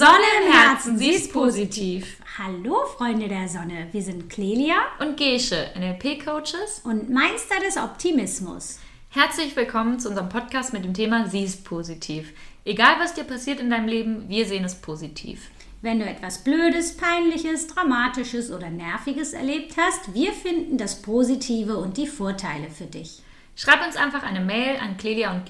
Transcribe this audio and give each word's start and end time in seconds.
Sonne 0.00 0.46
im 0.46 0.50
Herzen, 0.50 0.96
sie 0.96 1.10
ist 1.10 1.30
positiv. 1.30 2.16
Hallo 2.38 2.86
Freunde 2.96 3.28
der 3.28 3.46
Sonne, 3.48 3.88
wir 3.92 4.00
sind 4.00 4.30
Clelia 4.30 4.76
und 4.98 5.18
Gesche, 5.18 5.72
NLP-Coaches 5.78 6.80
und 6.84 7.10
Meister 7.10 7.60
des 7.62 7.76
Optimismus. 7.76 8.78
Herzlich 9.10 9.54
willkommen 9.54 10.00
zu 10.00 10.08
unserem 10.08 10.30
Podcast 10.30 10.72
mit 10.72 10.86
dem 10.86 10.94
Thema 10.94 11.28
Sie 11.28 11.44
ist 11.44 11.66
positiv. 11.66 12.32
Egal 12.64 12.94
was 12.98 13.12
dir 13.12 13.24
passiert 13.24 13.60
in 13.60 13.68
deinem 13.68 13.88
Leben, 13.88 14.26
wir 14.26 14.46
sehen 14.46 14.64
es 14.64 14.74
positiv. 14.74 15.50
Wenn 15.82 15.98
du 15.98 16.06
etwas 16.06 16.44
Blödes, 16.44 16.96
Peinliches, 16.96 17.66
Dramatisches 17.66 18.50
oder 18.50 18.70
Nerviges 18.70 19.34
erlebt 19.34 19.74
hast, 19.76 20.14
wir 20.14 20.32
finden 20.32 20.78
das 20.78 21.02
Positive 21.02 21.76
und 21.76 21.98
die 21.98 22.06
Vorteile 22.06 22.70
für 22.70 22.86
dich. 22.86 23.22
Schreib 23.54 23.84
uns 23.84 23.96
einfach 23.96 24.22
eine 24.22 24.40
Mail 24.40 24.78
an 24.80 24.96
clelia 24.96 25.30
und 25.30 25.42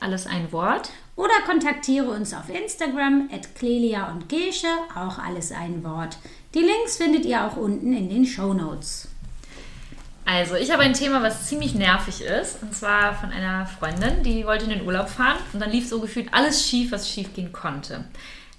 alles 0.00 0.26
ein 0.26 0.50
Wort. 0.50 0.88
Oder 1.18 1.34
kontaktiere 1.44 2.06
uns 2.10 2.32
auf 2.32 2.48
Instagram 2.48 3.28
at 3.32 3.56
Clelia 3.56 4.12
und 4.12 4.28
Gesche, 4.28 4.68
auch 4.94 5.18
alles 5.18 5.50
ein 5.50 5.82
Wort. 5.82 6.16
Die 6.54 6.60
Links 6.60 6.96
findet 6.96 7.24
ihr 7.24 7.44
auch 7.44 7.56
unten 7.56 7.92
in 7.92 8.08
den 8.08 8.24
Show 8.24 8.54
Notes. 8.54 9.08
Also, 10.24 10.54
ich 10.54 10.70
habe 10.70 10.84
ein 10.84 10.92
Thema, 10.92 11.20
was 11.20 11.48
ziemlich 11.48 11.74
nervig 11.74 12.20
ist. 12.20 12.62
Und 12.62 12.72
zwar 12.72 13.16
von 13.16 13.32
einer 13.32 13.66
Freundin, 13.66 14.22
die 14.22 14.46
wollte 14.46 14.66
in 14.66 14.70
den 14.70 14.86
Urlaub 14.86 15.08
fahren 15.08 15.38
und 15.52 15.58
dann 15.58 15.72
lief 15.72 15.88
so 15.88 15.98
gefühlt 16.00 16.32
alles 16.32 16.64
schief, 16.68 16.92
was 16.92 17.10
schief 17.10 17.34
gehen 17.34 17.50
konnte. 17.50 18.04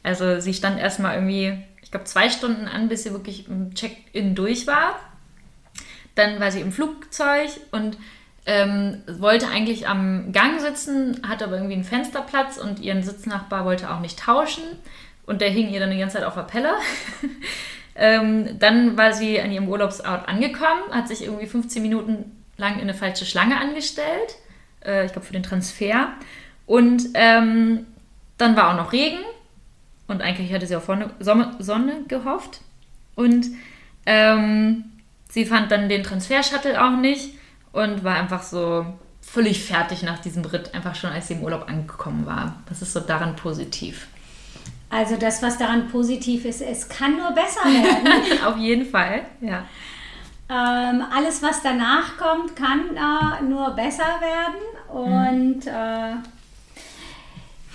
Also, 0.04 0.42
sie 0.42 0.54
stand 0.54 0.82
erstmal 0.82 1.16
irgendwie, 1.16 1.58
ich 1.82 1.92
glaube, 1.92 2.08
zwei 2.08 2.30
Stunden 2.30 2.68
an, 2.68 2.90
bis 2.90 3.04
sie 3.04 3.14
wirklich 3.14 3.48
im 3.48 3.74
Check-in 3.74 4.36
durch 4.36 4.68
war. 4.68 5.00
Dann 6.16 6.42
war 6.42 6.52
sie 6.52 6.60
im 6.60 6.74
Flugzeug 6.74 7.52
und 7.72 7.96
ähm, 8.50 9.04
wollte 9.08 9.48
eigentlich 9.48 9.88
am 9.88 10.32
Gang 10.32 10.60
sitzen, 10.60 11.22
hatte 11.28 11.46
aber 11.46 11.58
irgendwie 11.58 11.76
einen 11.76 11.84
Fensterplatz 11.84 12.58
und 12.58 12.80
ihren 12.80 13.04
Sitznachbar 13.04 13.64
wollte 13.64 13.92
auch 13.92 14.00
nicht 14.00 14.18
tauschen. 14.18 14.64
Und 15.28 15.42
der 15.42 15.52
hing 15.52 15.70
ihr 15.70 15.80
dann 15.80 15.92
die 15.92 16.00
ganze 16.00 16.18
Zeit 16.18 16.26
auf 16.26 16.34
der 16.34 16.42
Pelle. 16.42 16.72
ähm, 17.96 18.58
dann 18.58 18.98
war 18.98 19.14
sie 19.14 19.40
an 19.40 19.52
ihrem 19.52 19.70
Urlaubsort 19.70 20.28
angekommen, 20.28 20.82
hat 20.90 21.08
sich 21.08 21.24
irgendwie 21.26 21.46
15 21.46 21.80
Minuten 21.84 22.44
lang 22.58 22.78
in 22.78 22.82
eine 22.82 22.96
falsche 22.96 23.28
Schlange 23.28 23.56
angestellt. 23.56 24.36
Äh, 24.84 25.06
ich 25.06 25.12
glaube 25.12 25.28
für 25.28 25.34
den 25.34 25.44
Transfer. 25.44 26.08
Und 26.66 27.04
ähm, 27.14 27.86
dann 28.40 28.56
war 28.56 28.72
auch 28.72 28.78
noch 28.78 28.94
Regen. 28.94 29.20
Und 30.08 30.24
eigentlich 30.24 30.52
hatte 30.52 30.66
sie 30.66 30.76
auf 30.76 30.88
Sonne, 31.20 31.56
Sonne 31.60 31.98
gehofft. 32.08 32.62
Und 33.14 33.46
ähm, 34.08 34.86
sie 35.30 35.46
fand 35.46 35.72
dann 35.72 35.88
den 35.88 36.02
Transfer-Shuttle 36.02 36.84
auch 36.84 36.98
nicht 36.98 37.36
und 37.72 38.04
war 38.04 38.16
einfach 38.16 38.44
so 38.44 38.86
völlig 39.22 39.64
fertig 39.64 40.04
nach 40.04 40.20
diesem 40.20 40.44
Ritt, 40.46 40.74
einfach 40.74 40.96
schon 40.96 41.12
als 41.12 41.28
sie 41.28 41.36
im 41.36 41.44
Urlaub 41.44 41.68
angekommen 41.68 42.26
war. 42.26 42.56
Das 42.68 42.82
ist 42.82 42.94
so 42.94 43.00
daran 43.00 43.36
positiv. 43.36 44.08
Also 44.90 45.18
das, 45.18 45.44
was 45.44 45.58
daran 45.58 45.88
positiv 45.90 46.46
ist, 46.46 46.62
es 46.62 46.90
kann 46.90 47.16
nur 47.18 47.32
besser 47.32 47.64
werden. 47.66 48.44
Auf 48.46 48.58
jeden 48.58 48.86
Fall, 48.86 49.26
ja. 49.42 49.66
Ähm, 50.52 51.04
alles, 51.16 51.44
was 51.44 51.62
danach 51.62 52.18
kommt, 52.18 52.56
kann 52.56 52.96
äh, 52.96 53.44
nur 53.44 53.70
besser 53.72 54.04
werden. 54.20 54.60
Und 54.90 55.66
mhm. 55.66 55.72
äh, 55.72 56.16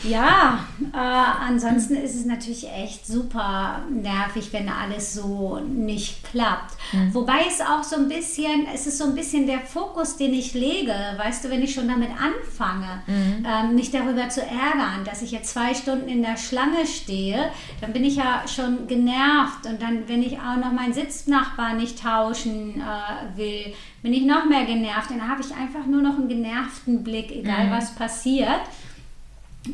ja, 0.04 0.60
äh, 0.92 0.96
ansonsten 0.96 1.96
ist 1.96 2.14
es 2.14 2.26
natürlich 2.26 2.70
echt 2.70 3.06
super 3.06 3.82
nervig, 3.90 4.52
wenn 4.52 4.68
alles 4.68 5.14
so 5.14 5.58
nicht 5.58 6.22
klappt. 6.24 6.74
Mhm. 6.92 7.14
Wobei 7.14 7.46
es 7.48 7.60
auch 7.60 7.82
so 7.82 7.96
ein 7.96 8.08
bisschen, 8.08 8.66
es 8.72 8.86
ist 8.86 8.98
so 8.98 9.04
ein 9.04 9.14
bisschen 9.14 9.46
der 9.46 9.60
Fokus, 9.60 10.16
den 10.16 10.34
ich 10.34 10.54
lege, 10.54 10.94
weißt 11.16 11.44
du, 11.44 11.50
wenn 11.50 11.62
ich 11.62 11.74
schon 11.74 11.88
damit 11.88 12.10
anfange, 12.10 13.02
mhm. 13.06 13.46
ähm, 13.46 13.74
mich 13.74 13.90
darüber 13.90 14.28
zu 14.28 14.42
ärgern, 14.42 15.04
dass 15.04 15.22
ich 15.22 15.32
jetzt 15.32 15.52
zwei 15.52 15.74
Stunden 15.74 16.08
in 16.08 16.22
der 16.22 16.36
Schlange 16.36 16.86
stehe, 16.86 17.50
dann 17.80 17.92
bin 17.92 18.04
ich 18.04 18.16
ja 18.16 18.42
schon 18.46 18.86
genervt 18.86 19.66
und 19.66 19.80
dann, 19.80 20.08
wenn 20.08 20.22
ich 20.22 20.38
auch 20.38 20.56
noch 20.56 20.72
meinen 20.72 20.92
Sitznachbar 20.92 21.74
nicht 21.74 22.02
tauschen 22.02 22.80
äh, 22.80 23.38
will, 23.38 23.74
bin 24.02 24.12
ich 24.12 24.26
noch 24.26 24.44
mehr 24.44 24.66
genervt. 24.66 25.10
Dann 25.10 25.26
habe 25.26 25.40
ich 25.40 25.54
einfach 25.56 25.86
nur 25.86 26.02
noch 26.02 26.16
einen 26.16 26.28
genervten 26.28 27.02
Blick, 27.02 27.30
egal 27.30 27.68
mhm. 27.68 27.70
was 27.70 27.94
passiert 27.94 28.60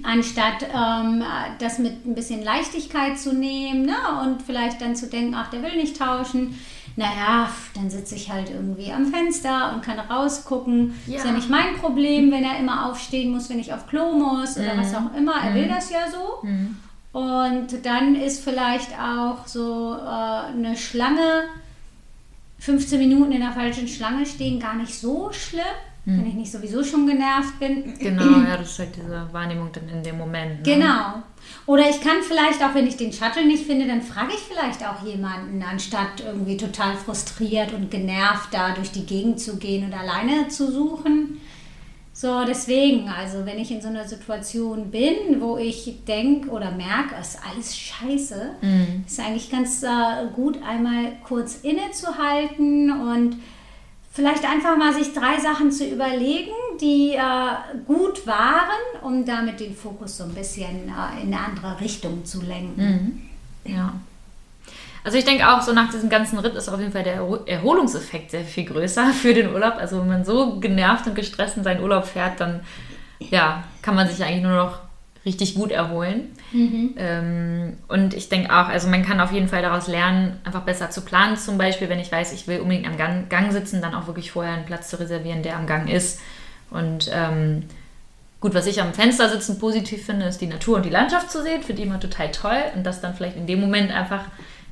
anstatt 0.03 0.67
ähm, 0.75 1.23
das 1.59 1.79
mit 1.79 2.07
ein 2.07 2.15
bisschen 2.15 2.43
Leichtigkeit 2.43 3.19
zu 3.19 3.33
nehmen 3.33 3.87
ne? 3.87 3.97
und 4.23 4.43
vielleicht 4.43 4.81
dann 4.81 4.95
zu 4.95 5.09
denken, 5.09 5.35
ach, 5.35 5.51
der 5.51 5.63
will 5.63 5.77
nicht 5.77 5.99
tauschen. 5.99 6.59
Naja, 6.97 7.49
dann 7.75 7.89
sitze 7.89 8.15
ich 8.15 8.31
halt 8.31 8.51
irgendwie 8.51 8.93
am 8.93 9.07
Fenster 9.07 9.73
und 9.73 9.83
kann 9.83 9.99
rausgucken. 9.99 10.95
Ja. 11.07 11.17
Ist 11.17 11.25
ja 11.25 11.33
nicht 11.33 11.49
mein 11.49 11.77
Problem, 11.77 12.31
wenn 12.31 12.45
er 12.45 12.59
immer 12.59 12.91
aufstehen 12.91 13.31
muss, 13.31 13.49
wenn 13.49 13.59
ich 13.59 13.73
auf 13.73 13.87
Klo 13.87 14.13
muss 14.13 14.57
oder 14.57 14.75
mhm. 14.75 14.81
was 14.81 14.95
auch 14.95 15.15
immer. 15.17 15.35
Er 15.43 15.51
mhm. 15.51 15.55
will 15.55 15.69
das 15.69 15.91
ja 15.91 16.11
so. 16.11 16.47
Mhm. 16.47 16.77
Und 17.13 17.85
dann 17.85 18.15
ist 18.15 18.45
vielleicht 18.45 18.91
auch 18.93 19.47
so 19.47 19.97
äh, 19.97 20.53
eine 20.53 20.77
Schlange, 20.77 21.45
15 22.59 22.99
Minuten 22.99 23.33
in 23.33 23.41
der 23.41 23.53
falschen 23.53 23.89
Schlange 23.89 24.27
stehen, 24.27 24.61
gar 24.61 24.75
nicht 24.75 24.95
so 24.95 25.33
schlimm. 25.33 25.65
Wenn 26.19 26.27
ich 26.27 26.35
nicht 26.35 26.53
sowieso 26.53 26.83
schon 26.83 27.07
genervt 27.07 27.59
bin. 27.59 27.99
Genau, 27.99 28.41
ja, 28.49 28.57
das 28.57 28.73
ist 28.73 28.79
halt 28.79 28.97
diese 28.97 29.29
Wahrnehmung 29.33 29.71
dann 29.73 29.89
in 29.89 30.03
dem 30.03 30.19
Moment. 30.19 30.67
Ne? 30.67 30.75
Genau. 30.75 31.23
Oder 31.67 31.89
ich 31.89 32.01
kann 32.01 32.23
vielleicht 32.23 32.63
auch, 32.63 32.75
wenn 32.75 32.87
ich 32.87 32.97
den 32.97 33.13
Shuttle 33.13 33.47
nicht 33.47 33.65
finde, 33.65 33.87
dann 33.87 34.03
frage 34.03 34.33
ich 34.35 34.41
vielleicht 34.41 34.87
auch 34.87 35.05
jemanden, 35.05 35.63
anstatt 35.63 36.23
irgendwie 36.25 36.57
total 36.57 36.97
frustriert 36.97 37.73
und 37.73 37.91
genervt 37.91 38.53
da 38.53 38.75
durch 38.75 38.91
die 38.91 39.07
Gegend 39.07 39.41
zu 39.41 39.57
gehen 39.57 39.85
und 39.85 39.93
alleine 39.93 40.49
zu 40.49 40.71
suchen. 40.71 41.41
So, 42.13 42.45
deswegen, 42.45 43.09
also 43.09 43.47
wenn 43.47 43.59
ich 43.59 43.71
in 43.71 43.81
so 43.81 43.89
einer 43.89 44.07
Situation 44.07 44.91
bin, 44.91 45.41
wo 45.41 45.57
ich 45.57 46.05
denke 46.07 46.51
oder 46.51 46.71
merke, 46.71 47.15
es 47.19 47.29
ist 47.29 47.41
alles 47.51 47.79
scheiße, 47.79 48.57
mhm. 48.61 49.05
ist 49.07 49.21
eigentlich 49.21 49.51
ganz 49.51 49.83
äh, 49.83 50.27
gut, 50.35 50.63
einmal 50.63 51.13
kurz 51.25 51.61
innezuhalten 51.63 52.91
und 52.91 53.37
vielleicht 54.21 54.45
einfach 54.45 54.77
mal 54.77 54.93
sich 54.93 55.15
drei 55.15 55.39
Sachen 55.39 55.73
zu 55.73 55.87
überlegen, 55.87 56.53
die 56.81 57.15
äh, 57.15 57.83
gut 57.87 58.27
waren, 58.27 59.03
um 59.03 59.25
damit 59.25 59.61
den 59.61 59.75
Fokus 59.75 60.19
so 60.19 60.25
ein 60.25 60.35
bisschen 60.35 60.89
äh, 60.89 61.23
in 61.23 61.33
eine 61.33 61.39
andere 61.39 61.81
Richtung 61.81 62.25
zu 62.25 62.43
lenken. 62.43 63.31
Mhm. 63.65 63.73
Ja. 63.73 63.95
Also 65.03 65.17
ich 65.17 65.25
denke 65.25 65.49
auch, 65.49 65.63
so 65.63 65.73
nach 65.73 65.91
diesem 65.91 66.11
ganzen 66.11 66.39
Ritt 66.39 66.55
ist 66.55 66.69
auf 66.69 66.79
jeden 66.79 66.93
Fall 66.93 67.03
der 67.03 67.27
Erholungseffekt 67.47 68.33
sehr 68.33 68.45
viel 68.45 68.65
größer 68.65 69.07
für 69.15 69.33
den 69.33 69.53
Urlaub. 69.53 69.77
Also 69.79 70.01
wenn 70.01 70.09
man 70.09 70.25
so 70.25 70.61
genervt 70.61 71.07
und 71.07 71.15
gestresst 71.15 71.57
in 71.57 71.65
seinen 71.65 71.83
Urlaub 71.83 72.05
fährt, 72.05 72.41
dann 72.41 72.61
ja, 73.19 73.65
kann 73.81 73.95
man 73.95 74.07
sich 74.07 74.23
eigentlich 74.23 74.43
nur 74.43 74.57
noch 74.57 74.79
richtig 75.25 75.55
gut 75.55 75.71
erholen. 75.71 76.29
Mhm. 76.53 76.95
Ähm, 76.97 77.77
und 77.89 78.15
ich 78.15 78.29
denke 78.29 78.51
auch, 78.51 78.69
also 78.69 78.89
man 78.89 79.05
kann 79.05 79.21
auf 79.21 79.33
jeden 79.33 79.49
Fall 79.49 79.63
daraus 79.63 79.87
lernen, 79.87 80.39
einfach 80.45 80.63
besser 80.63 80.91
zu 80.91 81.03
planen. 81.03 81.37
Zum 81.37 81.59
Beispiel, 81.59 81.89
wenn 81.89 81.99
ich 81.99 82.11
weiß, 82.11 82.33
ich 82.33 82.47
will 82.47 82.61
unbedingt 82.61 82.87
am 82.87 82.97
Gang, 82.97 83.29
Gang 83.29 83.53
sitzen, 83.53 83.83
dann 83.83 83.95
auch 83.95 84.07
wirklich 84.07 84.31
vorher 84.33 84.55
einen 84.55 84.65
Platz 84.65 84.89
zu 84.89 84.99
reservieren, 84.99 85.43
der 85.43 85.57
am 85.57 85.67
Gang 85.67 85.91
ist. 85.91 86.21
Und 86.71 87.11
ähm, 87.13 87.65
gut, 88.41 88.55
was 88.55 88.67
ich 88.67 88.81
am 88.81 88.95
Fenster 88.95 89.29
sitzen 89.29 89.59
positiv 89.59 90.07
finde, 90.07 90.27
ist 90.27 90.41
die 90.41 90.47
Natur 90.47 90.77
und 90.77 90.87
die 90.87 90.91
Landschaft 90.91 91.31
zu 91.31 91.43
sehen, 91.43 91.63
finde 91.63 91.83
ich 91.83 91.89
immer 91.89 92.01
total 92.01 92.31
toll. 92.31 92.63
Und 92.75 92.85
das 92.85 93.03
dann 93.03 93.15
vielleicht 93.15 93.37
in 93.37 93.47
dem 93.47 93.61
Moment 93.61 93.93
einfach 93.93 94.25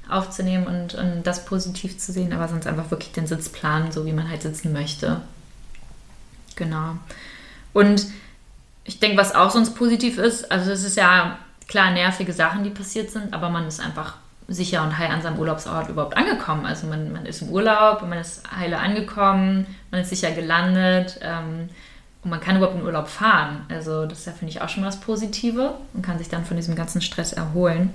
aufzunehmen 0.09 0.67
und, 0.67 0.95
und 0.95 1.25
das 1.25 1.45
positiv 1.45 1.99
zu 1.99 2.13
sehen, 2.13 2.33
aber 2.33 2.49
sonst 2.49 2.67
einfach 2.67 2.91
wirklich 2.91 3.13
den 3.13 3.27
Sitz 3.27 3.51
planen, 3.51 3.93
so 3.93 4.07
wie 4.07 4.13
man 4.13 4.31
halt 4.31 4.41
sitzen 4.41 4.73
möchte. 4.73 5.21
Genau. 6.57 6.97
Und 7.75 8.07
ich 8.89 8.99
denke, 8.99 9.19
was 9.19 9.35
auch 9.35 9.51
sonst 9.51 9.75
positiv 9.75 10.19
ist, 10.19 10.51
also 10.51 10.73
es 10.73 10.83
ist 10.83 10.97
ja 10.97 11.39
klar 11.69 11.91
nervige 11.91 12.33
Sachen, 12.33 12.65
die 12.65 12.71
passiert 12.71 13.11
sind, 13.11 13.35
aber 13.35 13.51
man 13.51 13.69
ist 13.69 13.81
einfach 13.81 14.15
sicher 14.49 14.83
und 14.83 14.97
heil 14.97 15.11
an 15.11 15.21
seinem 15.21 15.39
Urlaubsort 15.39 15.91
überhaupt 15.91 16.17
angekommen. 16.17 16.65
Also 16.65 16.87
man, 16.87 17.13
man 17.13 17.27
ist 17.27 17.43
im 17.43 17.51
Urlaub, 17.51 18.01
man 18.01 18.19
ist 18.19 18.43
heile 18.51 18.79
angekommen, 18.79 19.67
man 19.91 20.01
ist 20.01 20.09
sicher 20.09 20.31
gelandet 20.31 21.21
ähm, 21.21 21.69
und 22.25 22.31
man 22.31 22.41
kann 22.41 22.57
überhaupt 22.57 22.77
in 22.77 22.85
Urlaub 22.85 23.09
fahren. 23.09 23.67
Also 23.69 24.07
das 24.07 24.21
ist 24.21 24.27
ja, 24.27 24.33
finde 24.33 24.53
ich, 24.55 24.63
auch 24.63 24.71
schon 24.71 24.85
was 24.85 25.01
Positives 25.01 25.73
und 25.93 26.03
kann 26.03 26.17
sich 26.17 26.31
dann 26.31 26.47
von 26.47 26.57
diesem 26.57 26.75
ganzen 26.75 27.03
Stress 27.03 27.35
erholen. 27.35 27.91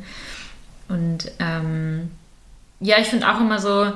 Und 0.89 1.31
ähm, 1.39 2.11
ja, 2.79 2.99
ich 2.99 3.07
finde 3.07 3.27
auch 3.27 3.39
immer 3.39 3.57
so, 3.57 3.91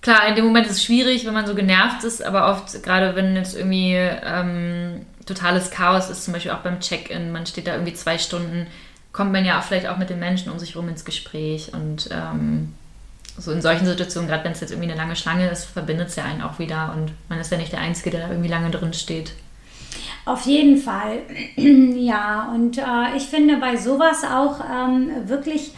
klar, 0.00 0.26
in 0.28 0.34
dem 0.34 0.46
Moment 0.46 0.66
ist 0.66 0.78
es 0.78 0.84
schwierig, 0.84 1.26
wenn 1.26 1.34
man 1.34 1.46
so 1.46 1.54
genervt 1.54 2.04
ist, 2.04 2.24
aber 2.24 2.50
oft, 2.50 2.82
gerade 2.82 3.14
wenn 3.16 3.36
jetzt 3.36 3.54
irgendwie 3.54 3.96
ähm, 3.96 5.04
totales 5.26 5.70
Chaos 5.70 6.08
ist, 6.08 6.24
zum 6.24 6.32
Beispiel 6.32 6.52
auch 6.52 6.60
beim 6.60 6.80
Check-in. 6.80 7.32
Man 7.32 7.46
steht 7.46 7.66
da 7.66 7.72
irgendwie 7.72 7.94
zwei 7.94 8.16
Stunden, 8.18 8.66
kommt 9.12 9.32
man 9.32 9.44
ja 9.44 9.58
auch 9.58 9.64
vielleicht 9.64 9.88
auch 9.88 9.98
mit 9.98 10.08
den 10.08 10.18
Menschen 10.18 10.50
um 10.50 10.58
sich 10.58 10.74
herum 10.74 10.88
ins 10.88 11.04
Gespräch. 11.04 11.72
Und 11.74 12.08
ähm, 12.12 12.74
so 13.38 13.52
in 13.52 13.60
solchen 13.60 13.86
Situationen, 13.86 14.28
gerade 14.28 14.44
wenn 14.44 14.52
es 14.52 14.60
jetzt 14.60 14.70
irgendwie 14.70 14.90
eine 14.90 14.98
lange 14.98 15.16
Schlange 15.16 15.50
ist, 15.50 15.64
verbindet 15.64 16.08
es 16.08 16.16
ja 16.16 16.24
einen 16.24 16.42
auch 16.42 16.58
wieder. 16.58 16.94
Und 16.96 17.12
man 17.28 17.38
ist 17.38 17.50
ja 17.50 17.58
nicht 17.58 17.72
der 17.72 17.80
Einzige, 17.80 18.10
der 18.10 18.20
da 18.20 18.28
irgendwie 18.30 18.48
lange 18.48 18.70
drin 18.70 18.94
steht. 18.94 19.32
Auf 20.24 20.46
jeden 20.46 20.78
Fall, 20.78 21.20
ja. 21.56 22.52
Und 22.54 22.78
äh, 22.78 23.16
ich 23.16 23.24
finde 23.24 23.58
bei 23.58 23.76
sowas 23.76 24.22
auch 24.24 24.60
ähm, 24.60 25.28
wirklich 25.28 25.72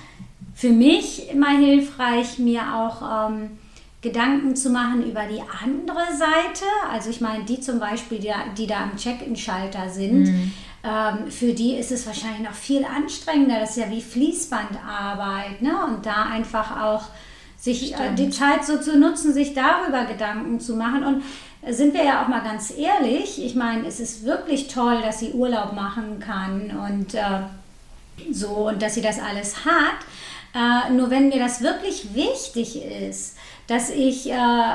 für 0.54 0.70
mich 0.70 1.30
immer 1.30 1.56
hilfreich, 1.56 2.38
mir 2.38 2.62
auch 2.74 3.28
ähm, 3.30 3.50
Gedanken 4.00 4.54
zu 4.54 4.70
machen 4.70 5.02
über 5.08 5.22
die 5.24 5.40
andere 5.40 6.16
Seite. 6.16 6.64
Also 6.90 7.10
ich 7.10 7.20
meine, 7.20 7.44
die 7.44 7.60
zum 7.60 7.80
Beispiel, 7.80 8.18
die, 8.18 8.32
die 8.56 8.66
da 8.66 8.82
am 8.84 8.96
Check-in-Schalter 8.96 9.88
sind. 9.88 10.24
Mhm. 10.24 10.52
ähm, 10.84 11.30
für 11.30 11.52
die 11.52 11.74
ist 11.74 11.90
es 11.90 12.06
wahrscheinlich 12.06 12.48
noch 12.48 12.54
viel 12.54 12.84
anstrengender. 12.84 13.58
Das 13.58 13.70
ist 13.70 13.76
ja 13.78 13.90
wie 13.90 14.02
Fließbandarbeit. 14.02 15.62
Ne? 15.62 15.74
Und 15.86 16.06
da 16.06 16.26
einfach 16.26 16.80
auch 16.80 17.04
sich 17.56 17.94
äh, 17.94 18.14
die 18.16 18.30
Zeit 18.30 18.64
so 18.64 18.78
zu 18.78 18.96
nutzen, 18.96 19.32
sich 19.32 19.54
darüber 19.54 20.04
Gedanken 20.04 20.60
zu 20.60 20.76
machen. 20.76 21.04
Und 21.04 21.22
sind 21.66 21.92
wir 21.92 22.04
ja 22.04 22.22
auch 22.22 22.28
mal 22.28 22.42
ganz 22.42 22.72
ehrlich, 22.76 23.44
ich 23.44 23.54
meine, 23.54 23.86
es 23.86 24.00
ist 24.00 24.24
wirklich 24.24 24.68
toll, 24.68 25.00
dass 25.02 25.18
sie 25.18 25.32
Urlaub 25.32 25.72
machen 25.72 26.20
kann 26.20 26.70
und 26.70 27.14
äh, 27.14 27.40
so 28.32 28.68
und 28.68 28.80
dass 28.80 28.94
sie 28.94 29.02
das 29.02 29.18
alles 29.18 29.64
hat. 29.64 29.98
Äh, 30.54 30.92
nur 30.92 31.10
wenn 31.10 31.28
mir 31.28 31.38
das 31.38 31.60
wirklich 31.60 32.14
wichtig 32.14 32.82
ist, 32.82 33.36
dass 33.68 33.90
ich 33.90 34.30
äh, 34.30 34.74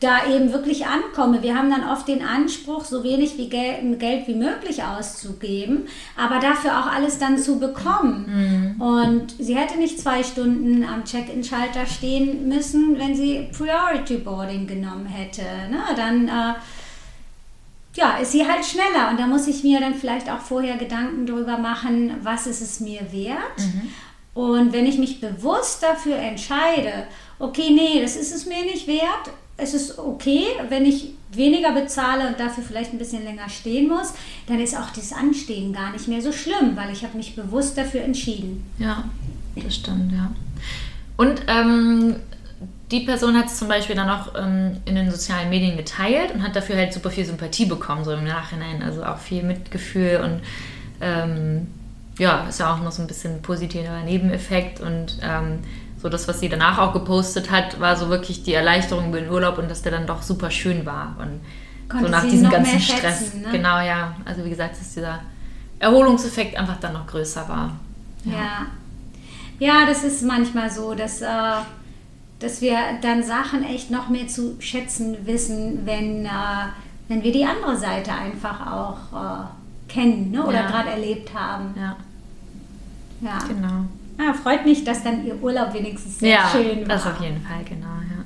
da 0.00 0.26
eben 0.32 0.52
wirklich 0.52 0.86
ankomme. 0.86 1.42
Wir 1.42 1.56
haben 1.56 1.70
dann 1.70 1.88
oft 1.88 2.06
den 2.06 2.24
Anspruch, 2.24 2.84
so 2.84 3.02
wenig 3.02 3.36
wie 3.36 3.48
Geld, 3.48 3.98
Geld 3.98 4.28
wie 4.28 4.34
möglich 4.34 4.84
auszugeben, 4.84 5.88
aber 6.16 6.38
dafür 6.38 6.78
auch 6.78 6.86
alles 6.86 7.18
dann 7.18 7.36
zu 7.36 7.58
bekommen. 7.58 8.76
Mhm. 8.76 8.80
Und 8.80 9.34
sie 9.38 9.56
hätte 9.56 9.76
nicht 9.76 9.98
zwei 9.98 10.22
Stunden 10.22 10.84
am 10.84 11.04
Check-in-Schalter 11.04 11.86
stehen 11.86 12.48
müssen, 12.48 12.96
wenn 12.98 13.16
sie 13.16 13.48
Priority 13.56 14.18
Boarding 14.18 14.68
genommen 14.68 15.06
hätte. 15.06 15.42
Ne? 15.68 15.80
Dann 15.96 16.28
äh, 16.28 16.54
ja, 17.94 18.18
ist 18.18 18.30
sie 18.30 18.46
halt 18.46 18.64
schneller 18.64 19.10
und 19.10 19.18
da 19.18 19.26
muss 19.26 19.48
ich 19.48 19.64
mir 19.64 19.80
dann 19.80 19.94
vielleicht 19.94 20.30
auch 20.30 20.38
vorher 20.38 20.76
Gedanken 20.76 21.26
darüber 21.26 21.58
machen, 21.58 22.12
was 22.22 22.46
ist 22.46 22.60
es 22.60 22.78
mir 22.78 23.00
wert. 23.12 23.58
Mhm. 23.58 23.90
Und 24.34 24.72
wenn 24.72 24.86
ich 24.86 24.98
mich 24.98 25.20
bewusst 25.20 25.82
dafür 25.82 26.14
entscheide, 26.16 27.08
okay, 27.38 27.70
nee, 27.70 28.00
das 28.00 28.16
ist 28.16 28.34
es 28.34 28.46
mir 28.46 28.64
nicht 28.64 28.86
wert, 28.86 29.30
es 29.56 29.74
ist 29.74 29.98
okay, 29.98 30.44
wenn 30.68 30.86
ich 30.86 31.12
weniger 31.32 31.72
bezahle 31.72 32.28
und 32.28 32.40
dafür 32.40 32.64
vielleicht 32.64 32.92
ein 32.92 32.98
bisschen 32.98 33.24
länger 33.24 33.48
stehen 33.48 33.88
muss, 33.88 34.14
dann 34.46 34.60
ist 34.60 34.76
auch 34.76 34.90
das 34.90 35.12
Anstehen 35.12 35.72
gar 35.72 35.92
nicht 35.92 36.08
mehr 36.08 36.22
so 36.22 36.32
schlimm, 36.32 36.76
weil 36.76 36.90
ich 36.92 37.02
habe 37.02 37.16
mich 37.16 37.36
bewusst 37.36 37.76
dafür 37.76 38.02
entschieden. 38.02 38.64
Ja, 38.78 39.04
das 39.56 39.74
stimmt, 39.74 40.12
ja. 40.12 40.30
Und 41.16 41.42
ähm, 41.48 42.16
die 42.90 43.00
Person 43.00 43.36
hat 43.36 43.46
es 43.46 43.58
zum 43.58 43.68
Beispiel 43.68 43.96
dann 43.96 44.08
auch 44.08 44.34
ähm, 44.36 44.78
in 44.84 44.94
den 44.94 45.10
sozialen 45.10 45.50
Medien 45.50 45.76
geteilt 45.76 46.32
und 46.32 46.42
hat 46.42 46.56
dafür 46.56 46.76
halt 46.76 46.94
super 46.94 47.10
viel 47.10 47.24
Sympathie 47.24 47.66
bekommen, 47.66 48.04
so 48.04 48.12
im 48.12 48.24
Nachhinein. 48.24 48.82
Also 48.82 49.04
auch 49.04 49.18
viel 49.18 49.42
Mitgefühl 49.42 50.20
und 50.24 50.40
ähm, 51.00 51.66
ja, 52.18 52.46
ist 52.48 52.60
ja 52.60 52.72
auch 52.72 52.82
noch 52.82 52.92
so 52.92 53.02
ein 53.02 53.08
bisschen 53.08 53.42
positiver 53.42 54.02
Nebeneffekt 54.04 54.80
und 54.80 55.18
ähm, 55.22 55.60
so 56.00 56.08
das, 56.08 56.28
was 56.28 56.40
sie 56.40 56.48
danach 56.48 56.78
auch 56.78 56.92
gepostet 56.92 57.50
hat, 57.50 57.80
war 57.80 57.96
so 57.96 58.08
wirklich 58.08 58.42
die 58.44 58.54
Erleichterung 58.54 59.08
über 59.08 59.20
den 59.20 59.30
Urlaub 59.30 59.58
und 59.58 59.70
dass 59.70 59.82
der 59.82 59.92
dann 59.92 60.06
doch 60.06 60.22
super 60.22 60.50
schön 60.50 60.86
war. 60.86 61.16
Und 61.20 61.40
Konnte 61.88 62.06
so 62.06 62.10
nach 62.10 62.24
diesem 62.24 62.50
ganzen 62.50 62.80
Stress. 62.80 63.20
Schätzen, 63.20 63.42
ne? 63.42 63.48
Genau, 63.50 63.80
ja. 63.80 64.14
Also 64.24 64.44
wie 64.44 64.50
gesagt, 64.50 64.78
dass 64.78 64.94
dieser 64.94 65.20
Erholungseffekt 65.78 66.56
einfach 66.56 66.78
dann 66.78 66.92
noch 66.92 67.06
größer 67.06 67.48
war. 67.48 67.72
Ja. 68.24 68.32
Ja, 68.32 68.66
ja 69.58 69.86
das 69.86 70.04
ist 70.04 70.22
manchmal 70.22 70.70
so, 70.70 70.94
dass, 70.94 71.20
äh, 71.20 71.26
dass 72.38 72.60
wir 72.60 72.76
dann 73.02 73.22
Sachen 73.22 73.64
echt 73.64 73.90
noch 73.90 74.08
mehr 74.08 74.28
zu 74.28 74.56
schätzen 74.60 75.16
wissen, 75.24 75.84
wenn, 75.84 76.26
äh, 76.26 76.28
wenn 77.08 77.22
wir 77.24 77.32
die 77.32 77.44
andere 77.44 77.76
Seite 77.76 78.12
einfach 78.12 78.66
auch 78.72 78.98
äh, 79.12 79.92
kennen 79.92 80.30
ne? 80.30 80.44
oder 80.44 80.60
ja. 80.60 80.66
gerade 80.70 80.90
erlebt 80.90 81.34
haben. 81.34 81.74
Ja. 81.76 81.96
Ja. 83.20 83.38
Genau. 83.48 83.86
Ah, 84.18 84.32
freut 84.32 84.64
mich, 84.64 84.82
dass 84.82 85.04
dann 85.04 85.24
Ihr 85.24 85.40
Urlaub 85.40 85.72
wenigstens 85.72 86.18
sehr 86.18 86.30
ja, 86.30 86.48
schön 86.50 86.80
war. 86.80 86.96
das 86.96 87.06
auf 87.06 87.20
jeden 87.20 87.40
Fall, 87.40 87.62
genau, 87.64 87.86
ja. 87.86 88.18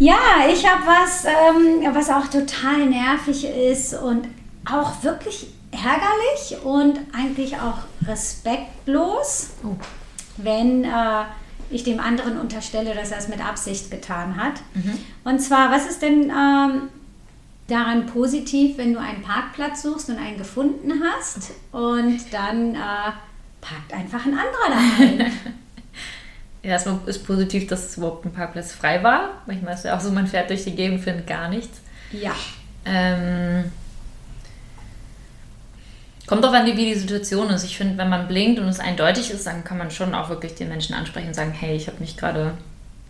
Ja, 0.00 0.52
ich 0.52 0.64
habe 0.68 0.82
was, 0.86 1.24
ähm, 1.24 1.94
was 1.94 2.10
auch 2.10 2.26
total 2.28 2.86
nervig 2.86 3.44
ist 3.44 3.94
und 3.94 4.28
auch 4.70 5.02
wirklich 5.02 5.48
ärgerlich 5.72 6.62
und 6.62 7.00
eigentlich 7.12 7.56
auch 7.56 7.78
respektlos, 8.06 9.50
oh. 9.64 9.76
wenn 10.36 10.84
äh, 10.84 10.88
ich 11.70 11.82
dem 11.82 11.98
anderen 11.98 12.38
unterstelle, 12.38 12.94
dass 12.94 13.10
er 13.10 13.18
es 13.18 13.28
mit 13.28 13.44
Absicht 13.44 13.90
getan 13.90 14.36
hat. 14.36 14.60
Mhm. 14.74 14.98
Und 15.24 15.40
zwar, 15.40 15.70
was 15.72 15.88
ist 15.88 16.02
denn 16.02 16.30
ähm, 16.30 16.82
daran 17.66 18.06
positiv, 18.06 18.78
wenn 18.78 18.92
du 18.92 19.00
einen 19.00 19.22
Parkplatz 19.22 19.82
suchst 19.82 20.10
und 20.10 20.18
einen 20.18 20.36
gefunden 20.36 21.02
hast 21.02 21.52
und 21.72 22.20
dann... 22.30 22.74
Äh, 22.74 23.12
parkt 23.60 23.92
einfach 23.92 24.24
ein 24.24 24.34
anderer 24.34 24.68
da 24.68 24.76
rein. 24.76 25.32
ja, 26.62 26.70
erstmal 26.70 26.98
ist 27.06 27.26
positiv, 27.26 27.66
dass 27.66 27.86
es 27.86 27.96
überhaupt 27.96 28.24
ein 28.24 28.32
Parkplatz 28.32 28.72
frei 28.72 29.02
war. 29.02 29.42
Manchmal 29.46 29.74
ist 29.74 29.80
es 29.80 29.84
ja 29.86 29.96
auch 29.96 30.00
so, 30.00 30.10
man 30.10 30.26
fährt 30.26 30.50
durch 30.50 30.64
die 30.64 30.74
Gegend, 30.74 31.02
findet 31.02 31.26
gar 31.26 31.48
nichts. 31.48 31.80
Ja. 32.12 32.34
Ähm, 32.84 33.70
kommt 36.26 36.44
auch 36.44 36.52
an, 36.52 36.66
wie 36.66 36.74
die 36.74 36.94
Situation 36.94 37.50
ist. 37.50 37.64
Ich 37.64 37.76
finde, 37.76 37.98
wenn 37.98 38.08
man 38.08 38.28
blinkt 38.28 38.60
und 38.60 38.68
es 38.68 38.80
eindeutig 38.80 39.30
ist, 39.30 39.46
dann 39.46 39.64
kann 39.64 39.78
man 39.78 39.90
schon 39.90 40.14
auch 40.14 40.28
wirklich 40.28 40.54
den 40.54 40.68
Menschen 40.68 40.94
ansprechen 40.94 41.28
und 41.28 41.34
sagen, 41.34 41.52
hey, 41.52 41.76
ich 41.76 41.86
habe 41.86 41.98
mich 42.00 42.16
gerade 42.16 42.54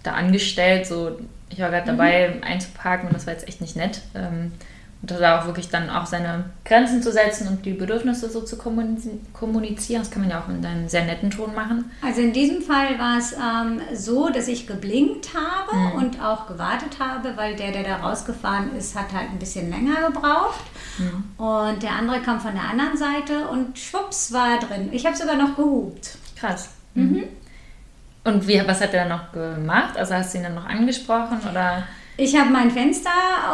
da 0.02 0.12
angestellt, 0.12 0.86
so 0.86 1.18
ich 1.50 1.60
war 1.60 1.70
gerade 1.70 1.90
mhm. 1.90 1.96
dabei 1.96 2.42
einzuparken 2.42 3.08
und 3.08 3.14
das 3.14 3.26
war 3.26 3.34
jetzt 3.34 3.48
echt 3.48 3.60
nicht 3.60 3.76
nett. 3.76 4.02
Ähm, 4.14 4.52
da 5.00 5.38
auch 5.38 5.46
wirklich 5.46 5.68
dann 5.68 5.90
auch 5.90 6.06
seine 6.06 6.44
Grenzen 6.64 7.02
zu 7.02 7.12
setzen 7.12 7.46
und 7.46 7.64
die 7.64 7.72
Bedürfnisse 7.72 8.28
so 8.28 8.40
zu 8.40 8.58
kommunizieren. 8.58 10.02
Das 10.02 10.10
kann 10.10 10.22
man 10.22 10.30
ja 10.30 10.40
auch 10.40 10.48
in 10.48 10.64
einem 10.64 10.88
sehr 10.88 11.04
netten 11.04 11.30
Ton 11.30 11.54
machen. 11.54 11.90
Also 12.02 12.20
in 12.20 12.32
diesem 12.32 12.62
Fall 12.62 12.98
war 12.98 13.16
es 13.16 13.32
ähm, 13.32 13.80
so, 13.94 14.28
dass 14.28 14.48
ich 14.48 14.66
geblinkt 14.66 15.28
habe 15.34 15.76
mhm. 15.76 15.92
und 15.92 16.22
auch 16.22 16.48
gewartet 16.48 16.98
habe, 16.98 17.36
weil 17.36 17.54
der, 17.54 17.70
der 17.70 17.84
da 17.84 17.96
rausgefahren 17.98 18.74
ist, 18.76 18.96
hat 18.96 19.12
halt 19.12 19.30
ein 19.30 19.38
bisschen 19.38 19.70
länger 19.70 20.08
gebraucht. 20.08 20.64
Mhm. 20.98 21.44
Und 21.44 21.82
der 21.82 21.92
andere 21.92 22.20
kam 22.20 22.40
von 22.40 22.54
der 22.54 22.64
anderen 22.64 22.96
Seite 22.96 23.46
und 23.48 23.78
schwupps 23.78 24.32
war 24.32 24.54
er 24.54 24.58
drin. 24.58 24.88
Ich 24.90 25.06
habe 25.06 25.16
sogar 25.16 25.36
noch 25.36 25.54
gehupt. 25.54 26.18
Krass. 26.36 26.70
Mhm. 26.94 27.04
mhm. 27.04 27.24
Und 28.24 28.46
wie, 28.46 28.60
was 28.66 28.80
hat 28.82 28.92
er 28.92 29.06
dann 29.06 29.16
noch 29.16 29.32
gemacht? 29.32 29.96
Also 29.96 30.12
hast 30.12 30.34
du 30.34 30.38
ihn 30.38 30.44
dann 30.44 30.56
noch 30.56 30.66
angesprochen 30.66 31.38
oder? 31.50 31.84
Ich 32.20 32.36
habe 32.36 32.50
mein 32.50 32.72
Fenster 32.72 33.10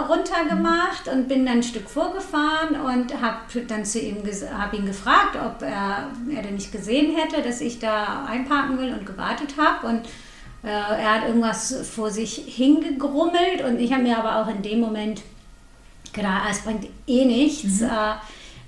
runtergemacht 0.08 1.06
und 1.08 1.28
bin 1.28 1.44
dann 1.44 1.58
ein 1.58 1.62
Stück 1.62 1.88
vorgefahren 1.88 2.80
und 2.80 3.20
habe 3.20 3.60
dann 3.68 3.84
zu 3.84 4.00
ihm 4.00 4.22
hab 4.56 4.72
ihn 4.72 4.86
gefragt, 4.86 5.36
ob 5.36 5.60
er, 5.60 6.10
er 6.34 6.42
denn 6.42 6.54
nicht 6.54 6.72
gesehen 6.72 7.14
hätte, 7.14 7.42
dass 7.42 7.60
ich 7.60 7.78
da 7.78 8.24
einparken 8.24 8.78
will 8.78 8.94
und 8.94 9.04
gewartet 9.04 9.56
habe. 9.58 9.86
Und 9.86 10.06
äh, 10.62 10.70
er 10.70 11.16
hat 11.16 11.26
irgendwas 11.28 11.76
vor 11.94 12.10
sich 12.10 12.36
hingegrummelt 12.46 13.62
und 13.68 13.78
ich 13.78 13.92
habe 13.92 14.02
mir 14.02 14.16
aber 14.16 14.40
auch 14.40 14.48
in 14.48 14.62
dem 14.62 14.80
Moment 14.80 15.20
gedacht, 16.14 16.44
ah, 16.46 16.50
es 16.50 16.60
bringt 16.60 16.86
eh 17.06 17.26
nichts. 17.26 17.80
Mhm. 17.80 17.86
Äh, 17.86 18.14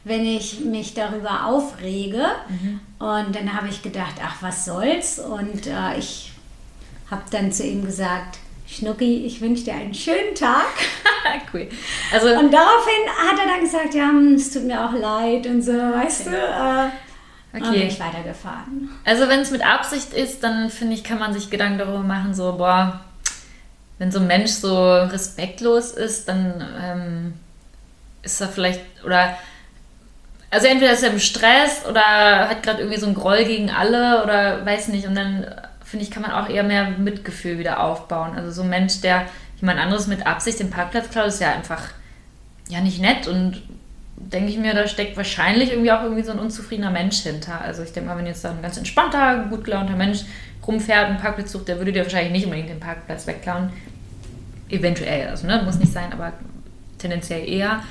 wenn 0.04 0.24
ich 0.24 0.60
mich 0.60 0.94
darüber 0.94 1.46
aufrege. 1.46 2.24
Mhm. 2.48 2.80
Und 2.98 3.34
dann 3.34 3.54
habe 3.54 3.68
ich 3.68 3.82
gedacht, 3.82 4.14
ach, 4.22 4.36
was 4.40 4.64
soll's? 4.64 5.18
Und 5.18 5.66
äh, 5.66 5.98
ich 5.98 6.32
habe 7.10 7.22
dann 7.30 7.50
zu 7.50 7.64
ihm 7.64 7.84
gesagt, 7.84 8.38
Schnucki, 8.68 9.24
ich 9.24 9.40
wünsche 9.40 9.64
dir 9.64 9.74
einen 9.74 9.94
schönen 9.94 10.34
Tag. 10.34 10.66
cool. 11.54 11.68
Also, 12.12 12.28
und 12.28 12.52
daraufhin 12.52 13.08
hat 13.16 13.38
er 13.38 13.46
dann 13.46 13.60
gesagt, 13.60 13.94
ja, 13.94 14.08
hm, 14.08 14.34
es 14.34 14.52
tut 14.52 14.64
mir 14.64 14.84
auch 14.84 14.92
leid 14.92 15.46
und 15.46 15.62
so, 15.62 15.72
weißt 15.72 16.26
okay. 16.26 16.30
du. 16.30 16.36
Äh, 16.36 17.58
okay. 17.58 17.66
Und 17.68 17.72
bin 17.72 17.88
ich 17.88 18.00
weitergefahren. 18.00 18.90
Also 19.04 19.28
wenn 19.28 19.40
es 19.40 19.50
mit 19.50 19.64
Absicht 19.64 20.12
ist, 20.12 20.42
dann 20.42 20.70
finde 20.70 20.94
ich, 20.94 21.04
kann 21.04 21.18
man 21.18 21.32
sich 21.32 21.48
Gedanken 21.48 21.78
darüber 21.78 22.00
machen, 22.00 22.34
so, 22.34 22.52
boah, 22.56 23.00
wenn 23.98 24.10
so 24.10 24.18
ein 24.18 24.26
Mensch 24.26 24.50
so 24.50 24.92
respektlos 24.94 25.92
ist, 25.92 26.28
dann 26.28 26.64
ähm, 26.82 27.34
ist 28.22 28.40
er 28.40 28.48
vielleicht, 28.48 28.80
oder 29.04 29.38
also 30.50 30.66
entweder 30.68 30.92
ist 30.92 31.02
er 31.02 31.12
im 31.12 31.18
Stress 31.18 31.84
oder 31.88 32.48
hat 32.48 32.62
gerade 32.62 32.80
irgendwie 32.80 33.00
so 33.00 33.06
einen 33.06 33.14
Groll 33.14 33.44
gegen 33.44 33.70
alle 33.70 34.22
oder 34.22 34.64
weiß 34.64 34.88
nicht 34.88 35.06
und 35.06 35.14
dann 35.14 35.46
finde 35.86 36.04
ich, 36.04 36.10
kann 36.10 36.22
man 36.22 36.32
auch 36.32 36.48
eher 36.48 36.64
mehr 36.64 36.90
Mitgefühl 36.90 37.58
wieder 37.58 37.80
aufbauen. 37.80 38.32
Also 38.36 38.50
so 38.50 38.62
ein 38.62 38.68
Mensch, 38.68 39.00
der 39.00 39.26
jemand 39.60 39.78
anderes 39.78 40.08
mit 40.08 40.26
Absicht 40.26 40.58
den 40.58 40.70
Parkplatz 40.70 41.10
klaut, 41.10 41.28
ist 41.28 41.40
ja 41.40 41.52
einfach 41.52 41.82
ja 42.68 42.80
nicht 42.80 43.00
nett 43.00 43.28
und 43.28 43.62
denke 44.16 44.50
ich 44.50 44.58
mir, 44.58 44.74
da 44.74 44.88
steckt 44.88 45.16
wahrscheinlich 45.16 45.70
irgendwie 45.70 45.92
auch 45.92 46.02
irgendwie 46.02 46.24
so 46.24 46.32
ein 46.32 46.38
unzufriedener 46.38 46.90
Mensch 46.90 47.18
hinter. 47.18 47.60
Also 47.60 47.82
ich 47.82 47.92
denke 47.92 48.08
mal, 48.08 48.18
wenn 48.18 48.26
jetzt 48.26 48.44
da 48.44 48.50
ein 48.50 48.62
ganz 48.62 48.76
entspannter, 48.76 49.46
gut 49.48 49.64
gelaunter 49.64 49.94
Mensch 49.94 50.22
rumfährt 50.66 51.10
und 51.10 51.18
Parkplatz 51.18 51.52
sucht, 51.52 51.68
der 51.68 51.78
würde 51.78 51.92
dir 51.92 52.02
wahrscheinlich 52.02 52.32
nicht 52.32 52.44
unbedingt 52.44 52.70
den 52.70 52.80
Parkplatz 52.80 53.26
wegklauen. 53.26 53.70
Eventuell, 54.68 55.28
also 55.28 55.46
ne, 55.46 55.62
muss 55.64 55.78
nicht 55.78 55.92
sein, 55.92 56.12
aber 56.12 56.32
tendenziell 56.98 57.48
eher. 57.48 57.84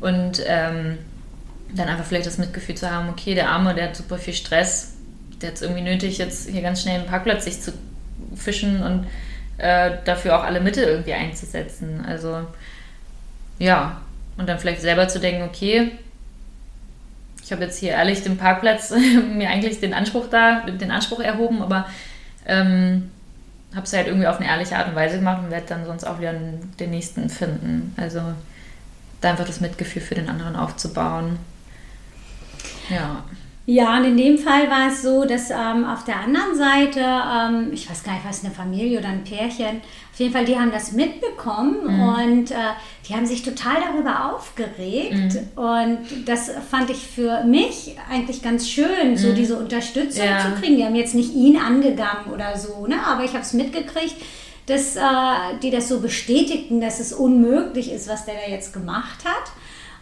Und 0.00 0.40
ähm, 0.46 0.98
dann 1.74 1.88
einfach 1.88 2.04
vielleicht 2.04 2.26
das 2.26 2.38
Mitgefühl 2.38 2.76
zu 2.76 2.88
haben, 2.88 3.08
okay, 3.08 3.34
der 3.34 3.48
Arme, 3.50 3.74
der 3.74 3.88
hat 3.88 3.96
super 3.96 4.18
viel 4.18 4.34
Stress, 4.34 4.94
es 5.42 5.62
irgendwie 5.62 5.82
nötig, 5.82 6.18
jetzt 6.18 6.48
hier 6.48 6.62
ganz 6.62 6.82
schnell 6.82 7.00
einen 7.00 7.08
Parkplatz 7.08 7.44
sich 7.44 7.60
zu 7.60 7.72
fischen 8.36 8.82
und 8.82 9.06
äh, 9.58 9.98
dafür 10.04 10.38
auch 10.38 10.44
alle 10.44 10.60
Mittel 10.60 10.84
irgendwie 10.84 11.14
einzusetzen. 11.14 12.04
Also 12.06 12.46
ja, 13.58 14.00
und 14.36 14.48
dann 14.48 14.58
vielleicht 14.58 14.80
selber 14.80 15.08
zu 15.08 15.20
denken, 15.20 15.42
okay, 15.42 15.92
ich 17.44 17.52
habe 17.52 17.64
jetzt 17.64 17.78
hier 17.78 17.90
ehrlich 17.90 18.22
den 18.22 18.36
Parkplatz 18.36 18.90
mir 19.34 19.50
eigentlich 19.50 19.80
den 19.80 19.94
Anspruch 19.94 20.28
da, 20.30 20.60
den 20.60 20.90
Anspruch 20.90 21.20
erhoben, 21.20 21.62
aber 21.62 21.86
ähm, 22.46 23.10
habe 23.74 23.84
es 23.84 23.92
halt 23.92 24.06
irgendwie 24.06 24.26
auf 24.26 24.38
eine 24.38 24.48
ehrliche 24.48 24.76
Art 24.76 24.88
und 24.88 24.94
Weise 24.94 25.18
gemacht 25.18 25.42
und 25.42 25.50
werde 25.50 25.66
dann 25.68 25.84
sonst 25.84 26.04
auch 26.04 26.18
wieder 26.18 26.32
den 26.32 26.90
nächsten 26.90 27.28
finden. 27.28 27.94
Also 27.96 28.20
da 29.20 29.30
einfach 29.30 29.46
das 29.46 29.60
Mitgefühl 29.60 30.02
für 30.02 30.14
den 30.14 30.28
anderen 30.28 30.56
aufzubauen. 30.56 31.38
Ja. 32.88 33.24
Ja, 33.66 33.98
und 33.98 34.04
in 34.04 34.16
dem 34.16 34.38
Fall 34.38 34.68
war 34.68 34.88
es 34.88 35.02
so, 35.02 35.24
dass 35.24 35.50
ähm, 35.50 35.84
auf 35.84 36.04
der 36.04 36.20
anderen 36.20 36.56
Seite, 36.56 37.00
ähm, 37.00 37.70
ich 37.72 37.88
weiß 37.88 38.02
gar 38.02 38.14
nicht, 38.14 38.24
was 38.26 38.42
eine 38.44 38.52
Familie 38.52 38.98
oder 38.98 39.08
ein 39.08 39.22
Pärchen, 39.22 39.80
auf 40.12 40.18
jeden 40.18 40.32
Fall, 40.32 40.44
die 40.44 40.58
haben 40.58 40.72
das 40.72 40.92
mitbekommen 40.92 41.76
mhm. 41.86 42.02
und 42.02 42.50
äh, 42.50 42.54
die 43.08 43.14
haben 43.14 43.26
sich 43.26 43.42
total 43.42 43.76
darüber 43.80 44.34
aufgeregt. 44.34 45.34
Mhm. 45.34 45.62
Und 45.62 45.98
das 46.26 46.50
fand 46.70 46.90
ich 46.90 46.98
für 46.98 47.44
mich 47.44 47.96
eigentlich 48.10 48.42
ganz 48.42 48.68
schön, 48.68 49.16
so 49.16 49.28
mhm. 49.28 49.34
diese 49.34 49.56
Unterstützung 49.56 50.26
ja. 50.26 50.40
zu 50.40 50.60
kriegen. 50.60 50.76
Die 50.76 50.84
haben 50.84 50.94
jetzt 50.94 51.14
nicht 51.14 51.34
ihn 51.34 51.56
angegangen 51.56 52.32
oder 52.34 52.58
so, 52.58 52.86
ne? 52.86 52.96
aber 53.06 53.24
ich 53.24 53.30
habe 53.30 53.42
es 53.42 53.52
mitgekriegt, 53.52 54.16
dass 54.66 54.96
äh, 54.96 55.00
die 55.62 55.70
das 55.70 55.88
so 55.88 56.00
bestätigten, 56.00 56.80
dass 56.80 57.00
es 57.00 57.12
unmöglich 57.12 57.90
ist, 57.90 58.08
was 58.08 58.24
der 58.24 58.34
da 58.34 58.50
jetzt 58.50 58.72
gemacht 58.72 59.24
hat. 59.24 59.52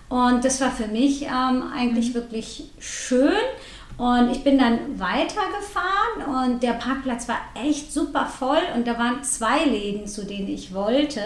Und 0.09 0.45
das 0.45 0.61
war 0.61 0.71
für 0.71 0.89
mich 0.89 1.23
ähm, 1.23 1.65
eigentlich 1.75 2.11
mhm. 2.11 2.15
wirklich 2.15 2.71
schön. 2.79 3.33
Und 3.99 4.31
ich 4.31 4.45
bin 4.45 4.59
dann 4.59 5.01
weitergefahren 5.01 6.53
und 6.53 6.63
der 6.63 6.75
Parkplatz 6.75 7.29
war 7.29 7.39
echt 7.61 7.93
super 7.93 8.27
voll 8.27 8.61
und 8.77 8.87
da 8.87 8.97
waren 8.97 9.25
zwei 9.25 9.65
Läden, 9.65 10.07
zu 10.07 10.25
denen 10.25 10.49
ich 10.49 10.73
wollte. 10.73 11.21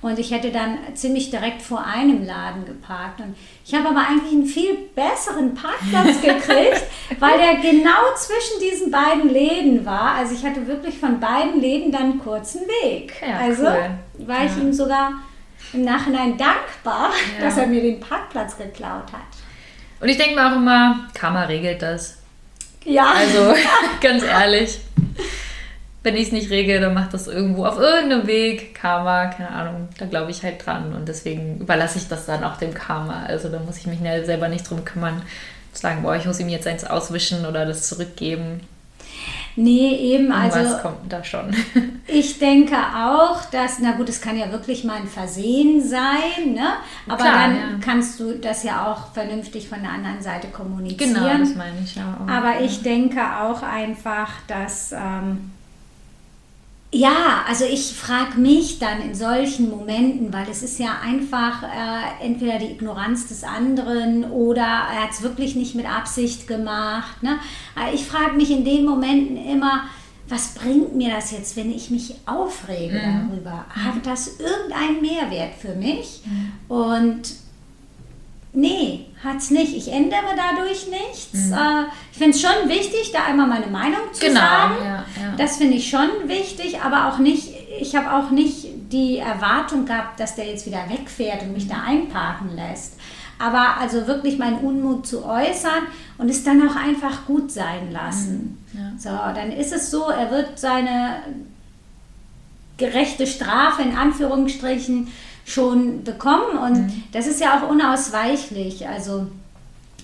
Und 0.00 0.18
ich 0.20 0.30
hätte 0.30 0.52
dann 0.52 0.78
ziemlich 0.94 1.30
direkt 1.30 1.62
vor 1.62 1.84
einem 1.84 2.24
Laden 2.24 2.66
geparkt. 2.66 3.20
Und 3.20 3.34
ich 3.64 3.74
habe 3.74 3.88
aber 3.88 4.06
eigentlich 4.06 4.32
einen 4.32 4.46
viel 4.46 4.76
besseren 4.94 5.54
Parkplatz 5.54 6.20
gekriegt, 6.22 6.84
weil 7.18 7.38
der 7.38 7.54
genau 7.56 8.14
zwischen 8.14 8.60
diesen 8.60 8.92
beiden 8.92 9.30
Läden 9.30 9.84
war. 9.84 10.12
Also 10.12 10.34
ich 10.34 10.44
hatte 10.44 10.68
wirklich 10.68 10.98
von 10.98 11.18
beiden 11.18 11.60
Läden 11.60 11.90
dann 11.90 12.02
einen 12.02 12.18
kurzen 12.20 12.60
Weg. 12.82 13.14
Ja, 13.26 13.38
also 13.38 13.64
cool. 13.64 14.26
war 14.26 14.44
ich 14.44 14.54
ja. 14.54 14.62
ihm 14.62 14.72
sogar 14.72 15.14
im 15.74 15.84
Nachhinein 15.84 16.36
dankbar, 16.36 17.10
ja. 17.38 17.44
dass 17.44 17.58
er 17.58 17.66
mir 17.66 17.82
den 17.82 18.00
Parkplatz 18.00 18.56
geklaut 18.56 19.12
hat. 19.12 19.20
Und 20.00 20.08
ich 20.08 20.16
denke 20.16 20.34
mir 20.34 20.46
auch 20.46 20.56
immer, 20.56 21.08
Karma 21.14 21.44
regelt 21.44 21.82
das. 21.82 22.18
Ja. 22.84 23.12
Also, 23.12 23.54
ganz 24.00 24.22
ehrlich. 24.22 24.80
Wenn 26.02 26.16
ich 26.16 26.26
es 26.26 26.32
nicht 26.32 26.50
regel, 26.50 26.80
dann 26.80 26.92
macht 26.92 27.14
das 27.14 27.28
irgendwo 27.28 27.64
auf 27.64 27.78
irgendeinem 27.78 28.26
Weg 28.26 28.74
Karma, 28.74 29.26
keine 29.26 29.48
Ahnung, 29.48 29.88
da 29.98 30.04
glaube 30.04 30.30
ich 30.30 30.42
halt 30.42 30.64
dran. 30.64 30.92
Und 30.94 31.08
deswegen 31.08 31.60
überlasse 31.60 31.96
ich 31.96 32.08
das 32.08 32.26
dann 32.26 32.44
auch 32.44 32.58
dem 32.58 32.74
Karma. 32.74 33.24
Also 33.26 33.48
da 33.48 33.58
muss 33.58 33.78
ich 33.78 33.86
mich 33.86 34.00
selber 34.00 34.48
nicht 34.48 34.68
drum 34.68 34.84
kümmern, 34.84 35.22
zu 35.72 35.80
sagen, 35.80 36.02
boah, 36.02 36.14
ich 36.14 36.26
muss 36.26 36.40
ihm 36.40 36.50
jetzt 36.50 36.66
eins 36.66 36.84
auswischen 36.84 37.46
oder 37.46 37.64
das 37.64 37.88
zurückgeben. 37.88 38.60
Nee, 39.56 39.94
eben, 39.96 40.32
also. 40.32 40.58
Was 40.58 40.82
kommt 40.82 41.12
da 41.12 41.22
schon? 41.22 41.54
ich 42.06 42.38
denke 42.38 42.76
auch, 42.76 43.44
dass, 43.50 43.78
na 43.78 43.92
gut, 43.92 44.08
es 44.08 44.20
kann 44.20 44.36
ja 44.36 44.50
wirklich 44.50 44.84
mal 44.84 44.96
ein 44.96 45.06
Versehen 45.06 45.82
sein, 45.82 46.54
ne? 46.54 46.74
Aber 47.06 47.16
Klar, 47.16 47.32
dann 47.32 47.56
ja. 47.56 47.64
kannst 47.80 48.18
du 48.18 48.32
das 48.32 48.64
ja 48.64 48.90
auch 48.90 49.12
vernünftig 49.12 49.68
von 49.68 49.80
der 49.80 49.92
anderen 49.92 50.20
Seite 50.22 50.48
kommunizieren. 50.48 51.14
Genau, 51.14 51.38
das 51.38 51.54
meine 51.54 51.78
ich 51.82 51.94
ja 51.94 52.18
auch. 52.20 52.28
Aber 52.28 52.60
ich 52.60 52.82
denke 52.82 53.20
auch 53.40 53.62
einfach, 53.62 54.30
dass. 54.46 54.92
Ähm, 54.92 55.50
ja, 56.94 57.44
also 57.48 57.64
ich 57.64 57.92
frage 57.92 58.38
mich 58.38 58.78
dann 58.78 59.02
in 59.02 59.14
solchen 59.14 59.68
Momenten, 59.68 60.32
weil 60.32 60.48
es 60.48 60.62
ist 60.62 60.78
ja 60.78 61.00
einfach 61.02 61.64
äh, 61.64 62.24
entweder 62.24 62.58
die 62.58 62.70
Ignoranz 62.70 63.26
des 63.26 63.42
anderen 63.42 64.24
oder 64.30 64.62
er 64.62 65.02
hat 65.02 65.10
es 65.10 65.22
wirklich 65.22 65.56
nicht 65.56 65.74
mit 65.74 65.86
Absicht 65.86 66.46
gemacht. 66.46 67.22
Ne? 67.22 67.38
Ich 67.92 68.06
frage 68.06 68.36
mich 68.36 68.50
in 68.50 68.64
den 68.64 68.84
Momenten 68.84 69.36
immer, 69.36 69.84
was 70.28 70.54
bringt 70.54 70.94
mir 70.94 71.10
das 71.10 71.32
jetzt, 71.32 71.56
wenn 71.56 71.74
ich 71.74 71.90
mich 71.90 72.14
aufrege 72.26 72.98
mhm. 72.98 73.28
darüber? 73.30 73.66
Hat 73.68 74.06
das 74.06 74.38
irgendeinen 74.38 75.02
Mehrwert 75.02 75.54
für 75.54 75.74
mich? 75.74 76.22
Mhm. 76.24 76.74
Und 76.74 77.43
Nee, 78.56 79.06
hat 79.22 79.38
es 79.38 79.50
nicht. 79.50 79.76
Ich 79.76 79.92
ändere 79.92 80.36
dadurch 80.36 80.86
nichts. 80.88 81.48
Mhm. 81.48 81.52
Äh, 81.52 81.84
ich 82.12 82.18
finde 82.18 82.30
es 82.30 82.40
schon 82.40 82.68
wichtig, 82.68 83.10
da 83.12 83.24
einmal 83.24 83.48
meine 83.48 83.66
Meinung 83.66 84.12
zu 84.12 84.26
genau, 84.26 84.40
sagen. 84.40 84.74
Ja, 84.84 84.94
ja. 84.94 85.34
Das 85.36 85.56
finde 85.56 85.76
ich 85.76 85.90
schon 85.90 86.08
wichtig, 86.26 86.80
aber 86.80 87.08
auch 87.08 87.18
nicht, 87.18 87.48
ich 87.80 87.96
habe 87.96 88.12
auch 88.14 88.30
nicht 88.30 88.68
die 88.92 89.18
Erwartung 89.18 89.86
gehabt, 89.86 90.20
dass 90.20 90.36
der 90.36 90.46
jetzt 90.46 90.66
wieder 90.66 90.88
wegfährt 90.88 91.42
und 91.42 91.52
mich 91.52 91.66
da 91.66 91.82
einparken 91.84 92.54
lässt. 92.54 92.94
Aber 93.40 93.78
also 93.80 94.06
wirklich 94.06 94.38
meinen 94.38 94.58
Unmut 94.58 95.04
zu 95.04 95.24
äußern 95.24 95.88
und 96.18 96.30
es 96.30 96.44
dann 96.44 96.68
auch 96.68 96.76
einfach 96.76 97.26
gut 97.26 97.50
sein 97.50 97.90
lassen. 97.90 98.64
Mhm. 98.72 98.78
Ja. 98.78 98.92
So, 98.96 99.34
dann 99.34 99.50
ist 99.50 99.72
es 99.72 99.90
so, 99.90 100.10
er 100.10 100.30
wird 100.30 100.60
seine 100.60 101.24
gerechte 102.76 103.26
Strafe 103.26 103.82
in 103.82 103.96
Anführungsstrichen 103.96 105.08
schon 105.44 106.04
bekommen 106.04 106.56
und 106.58 106.86
mhm. 106.86 107.04
das 107.12 107.26
ist 107.26 107.40
ja 107.40 107.58
auch 107.58 107.68
unausweichlich. 107.68 108.88
Also 108.88 109.26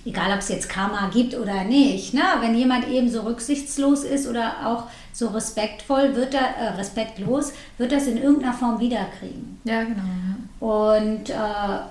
egal, 0.04 0.32
ob 0.32 0.38
es 0.38 0.48
jetzt 0.48 0.68
Karma 0.68 1.08
gibt 1.12 1.34
oder 1.34 1.64
nicht, 1.64 2.14
ne? 2.14 2.22
wenn 2.40 2.54
jemand 2.54 2.88
eben 2.88 3.10
so 3.10 3.22
rücksichtslos 3.22 4.04
ist 4.04 4.26
oder 4.26 4.66
auch 4.66 4.84
so 5.12 5.28
respektvoll, 5.28 6.14
wird 6.14 6.34
er, 6.34 6.56
äh, 6.56 6.68
respektlos, 6.76 7.52
wird 7.78 7.92
das 7.92 8.06
in 8.06 8.16
irgendeiner 8.16 8.54
Form 8.54 8.80
wiederkriegen. 8.80 9.60
Ja, 9.64 9.82
genau. 9.82 10.02
Ja. 10.02 10.66
Und 10.66 11.30
äh, 11.30 11.32
ja. 11.32 11.86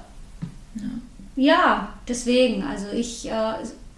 ja. 1.36 1.90
deswegen, 2.08 2.64
also 2.64 2.88
ich 2.92 3.30
äh, 3.30 3.54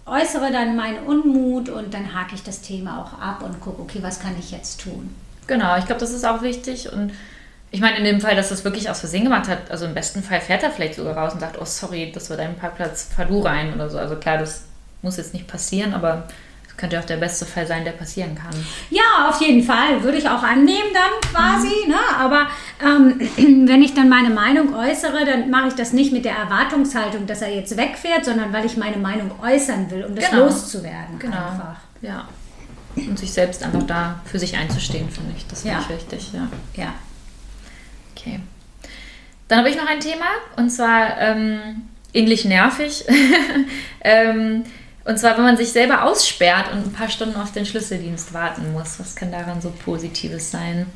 äußere 0.06 0.50
dann 0.50 0.76
meinen 0.76 1.06
Unmut 1.06 1.68
und 1.68 1.94
dann 1.94 2.14
hake 2.14 2.34
ich 2.34 2.42
das 2.42 2.60
Thema 2.60 3.00
auch 3.02 3.20
ab 3.20 3.42
und 3.42 3.60
gucke, 3.60 3.82
okay, 3.82 3.98
was 4.02 4.20
kann 4.20 4.34
ich 4.38 4.50
jetzt 4.50 4.82
tun? 4.82 5.14
Genau, 5.46 5.76
ich 5.76 5.86
glaube, 5.86 6.00
das 6.00 6.12
ist 6.12 6.24
auch 6.24 6.42
wichtig 6.42 6.92
und 6.92 7.12
ich 7.72 7.80
meine, 7.80 7.96
in 7.96 8.04
dem 8.04 8.20
Fall, 8.20 8.36
dass 8.36 8.50
das 8.50 8.64
wirklich 8.64 8.90
aus 8.90 9.00
Versehen 9.00 9.24
gemacht 9.24 9.48
hat, 9.48 9.70
also 9.70 9.86
im 9.86 9.94
besten 9.94 10.22
Fall 10.22 10.42
fährt 10.42 10.62
er 10.62 10.70
vielleicht 10.70 10.94
sogar 10.94 11.16
raus 11.16 11.32
und 11.32 11.40
sagt, 11.40 11.58
oh 11.58 11.64
sorry, 11.64 12.12
das 12.14 12.28
war 12.28 12.36
dein 12.36 12.54
Parkplatz, 12.54 13.08
fahr 13.16 13.24
du 13.24 13.40
rein 13.40 13.72
oder 13.74 13.88
so. 13.88 13.98
Also 13.98 14.16
klar, 14.16 14.36
das 14.36 14.64
muss 15.00 15.16
jetzt 15.16 15.32
nicht 15.32 15.46
passieren, 15.46 15.94
aber 15.94 16.28
es 16.68 16.76
könnte 16.76 17.00
auch 17.00 17.04
der 17.04 17.16
beste 17.16 17.46
Fall 17.46 17.66
sein, 17.66 17.84
der 17.86 17.92
passieren 17.92 18.34
kann. 18.34 18.52
Ja, 18.90 19.30
auf 19.30 19.40
jeden 19.40 19.62
Fall. 19.62 20.02
Würde 20.02 20.18
ich 20.18 20.28
auch 20.28 20.42
annehmen 20.42 20.92
dann 20.92 21.30
quasi. 21.32 21.86
Mhm. 21.86 21.92
Ne? 21.92 21.98
Aber 22.18 22.46
ähm, 22.84 23.20
wenn 23.66 23.80
ich 23.80 23.94
dann 23.94 24.10
meine 24.10 24.28
Meinung 24.28 24.74
äußere, 24.74 25.24
dann 25.24 25.48
mache 25.48 25.68
ich 25.68 25.74
das 25.74 25.94
nicht 25.94 26.12
mit 26.12 26.26
der 26.26 26.36
Erwartungshaltung, 26.36 27.26
dass 27.26 27.40
er 27.40 27.54
jetzt 27.54 27.74
wegfährt, 27.78 28.26
sondern 28.26 28.52
weil 28.52 28.66
ich 28.66 28.76
meine 28.76 28.98
Meinung 28.98 29.30
äußern 29.42 29.90
will, 29.90 30.04
um 30.04 30.14
das 30.14 30.28
genau. 30.28 30.44
loszuwerden. 30.44 31.18
Genau. 31.18 31.36
Einfach. 31.36 31.76
Ja. 32.02 32.28
Und 32.96 33.18
sich 33.18 33.32
selbst 33.32 33.62
einfach 33.62 33.84
da 33.84 34.20
für 34.26 34.38
sich 34.38 34.58
einzustehen, 34.58 35.08
finde 35.08 35.32
ich. 35.34 35.46
Das 35.46 35.62
finde 35.62 35.78
ja. 35.78 35.82
ich 35.82 35.96
wichtig. 35.96 36.32
Ja. 36.34 36.48
ja. 36.74 36.92
Okay. 38.22 38.40
Dann 39.48 39.58
habe 39.58 39.70
ich 39.70 39.76
noch 39.76 39.86
ein 39.86 40.00
Thema 40.00 40.26
und 40.56 40.70
zwar 40.70 41.20
ähm, 41.20 41.82
ähnlich 42.14 42.44
nervig. 42.44 43.04
ähm, 44.00 44.64
und 45.04 45.18
zwar, 45.18 45.36
wenn 45.36 45.44
man 45.44 45.56
sich 45.56 45.72
selber 45.72 46.04
aussperrt 46.04 46.72
und 46.72 46.86
ein 46.86 46.92
paar 46.92 47.08
Stunden 47.08 47.36
auf 47.36 47.52
den 47.52 47.66
Schlüsseldienst 47.66 48.32
warten 48.32 48.72
muss. 48.72 49.00
Was 49.00 49.16
kann 49.16 49.32
daran 49.32 49.60
so 49.60 49.70
Positives 49.70 50.50
sein? 50.50 50.86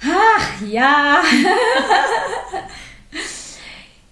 Ach 0.00 0.62
ja. 0.66 1.20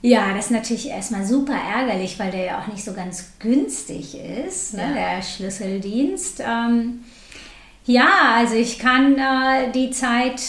ja, 0.02 0.34
das 0.34 0.46
ist 0.46 0.50
natürlich 0.50 0.88
erstmal 0.88 1.25
super 1.25 1.54
ärgerlich, 1.54 2.18
weil 2.18 2.32
der 2.32 2.44
ja 2.44 2.61
auch 2.61 2.66
nicht 2.66 2.82
so 2.82 2.94
ganz 2.94 3.34
günstig 3.38 4.16
ist, 4.16 4.75
ne, 4.75 4.82
ja. 4.82 4.92
der 4.92 5.22
Schlüsseldienst. 5.22 6.40
Ähm, 6.40 7.04
ja, 7.84 8.37
also 8.37 8.54
ich 8.54 8.78
kann 8.78 9.18
äh, 9.18 9.70
die 9.72 9.90
Zeit 9.90 10.40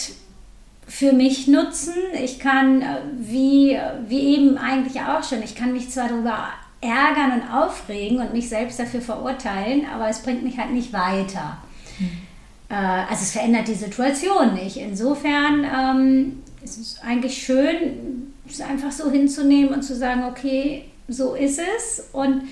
für 0.86 1.12
mich 1.12 1.46
nutzen. 1.46 1.94
Ich 2.22 2.38
kann, 2.38 2.82
äh, 2.82 2.98
wie, 3.16 3.78
wie 4.08 4.36
eben 4.36 4.58
eigentlich 4.58 5.00
auch 5.00 5.22
schon, 5.22 5.42
ich 5.42 5.54
kann 5.54 5.72
mich 5.72 5.90
zwar 5.90 6.08
darüber 6.08 6.48
ärgern 6.80 7.40
und 7.40 7.50
aufregen 7.50 8.18
und 8.18 8.32
mich 8.32 8.48
selbst 8.48 8.78
dafür 8.78 9.00
verurteilen, 9.00 9.86
aber 9.92 10.08
es 10.08 10.20
bringt 10.20 10.42
mich 10.42 10.58
halt 10.58 10.72
nicht 10.72 10.92
weiter. 10.92 11.58
Mhm. 11.98 12.10
also 12.68 13.22
es 13.22 13.32
verändert 13.32 13.68
die 13.68 13.74
Situation 13.74 14.54
nicht. 14.54 14.76
Insofern 14.76 15.64
ähm, 15.64 16.42
ist 16.62 16.78
es 16.78 16.98
eigentlich 17.02 17.42
schön, 17.42 18.32
es 18.48 18.60
einfach 18.60 18.92
so 18.92 19.10
hinzunehmen 19.10 19.72
und 19.72 19.82
zu 19.82 19.94
sagen, 19.94 20.24
okay, 20.24 20.84
so 21.08 21.34
ist 21.34 21.60
es 21.76 22.08
und 22.12 22.42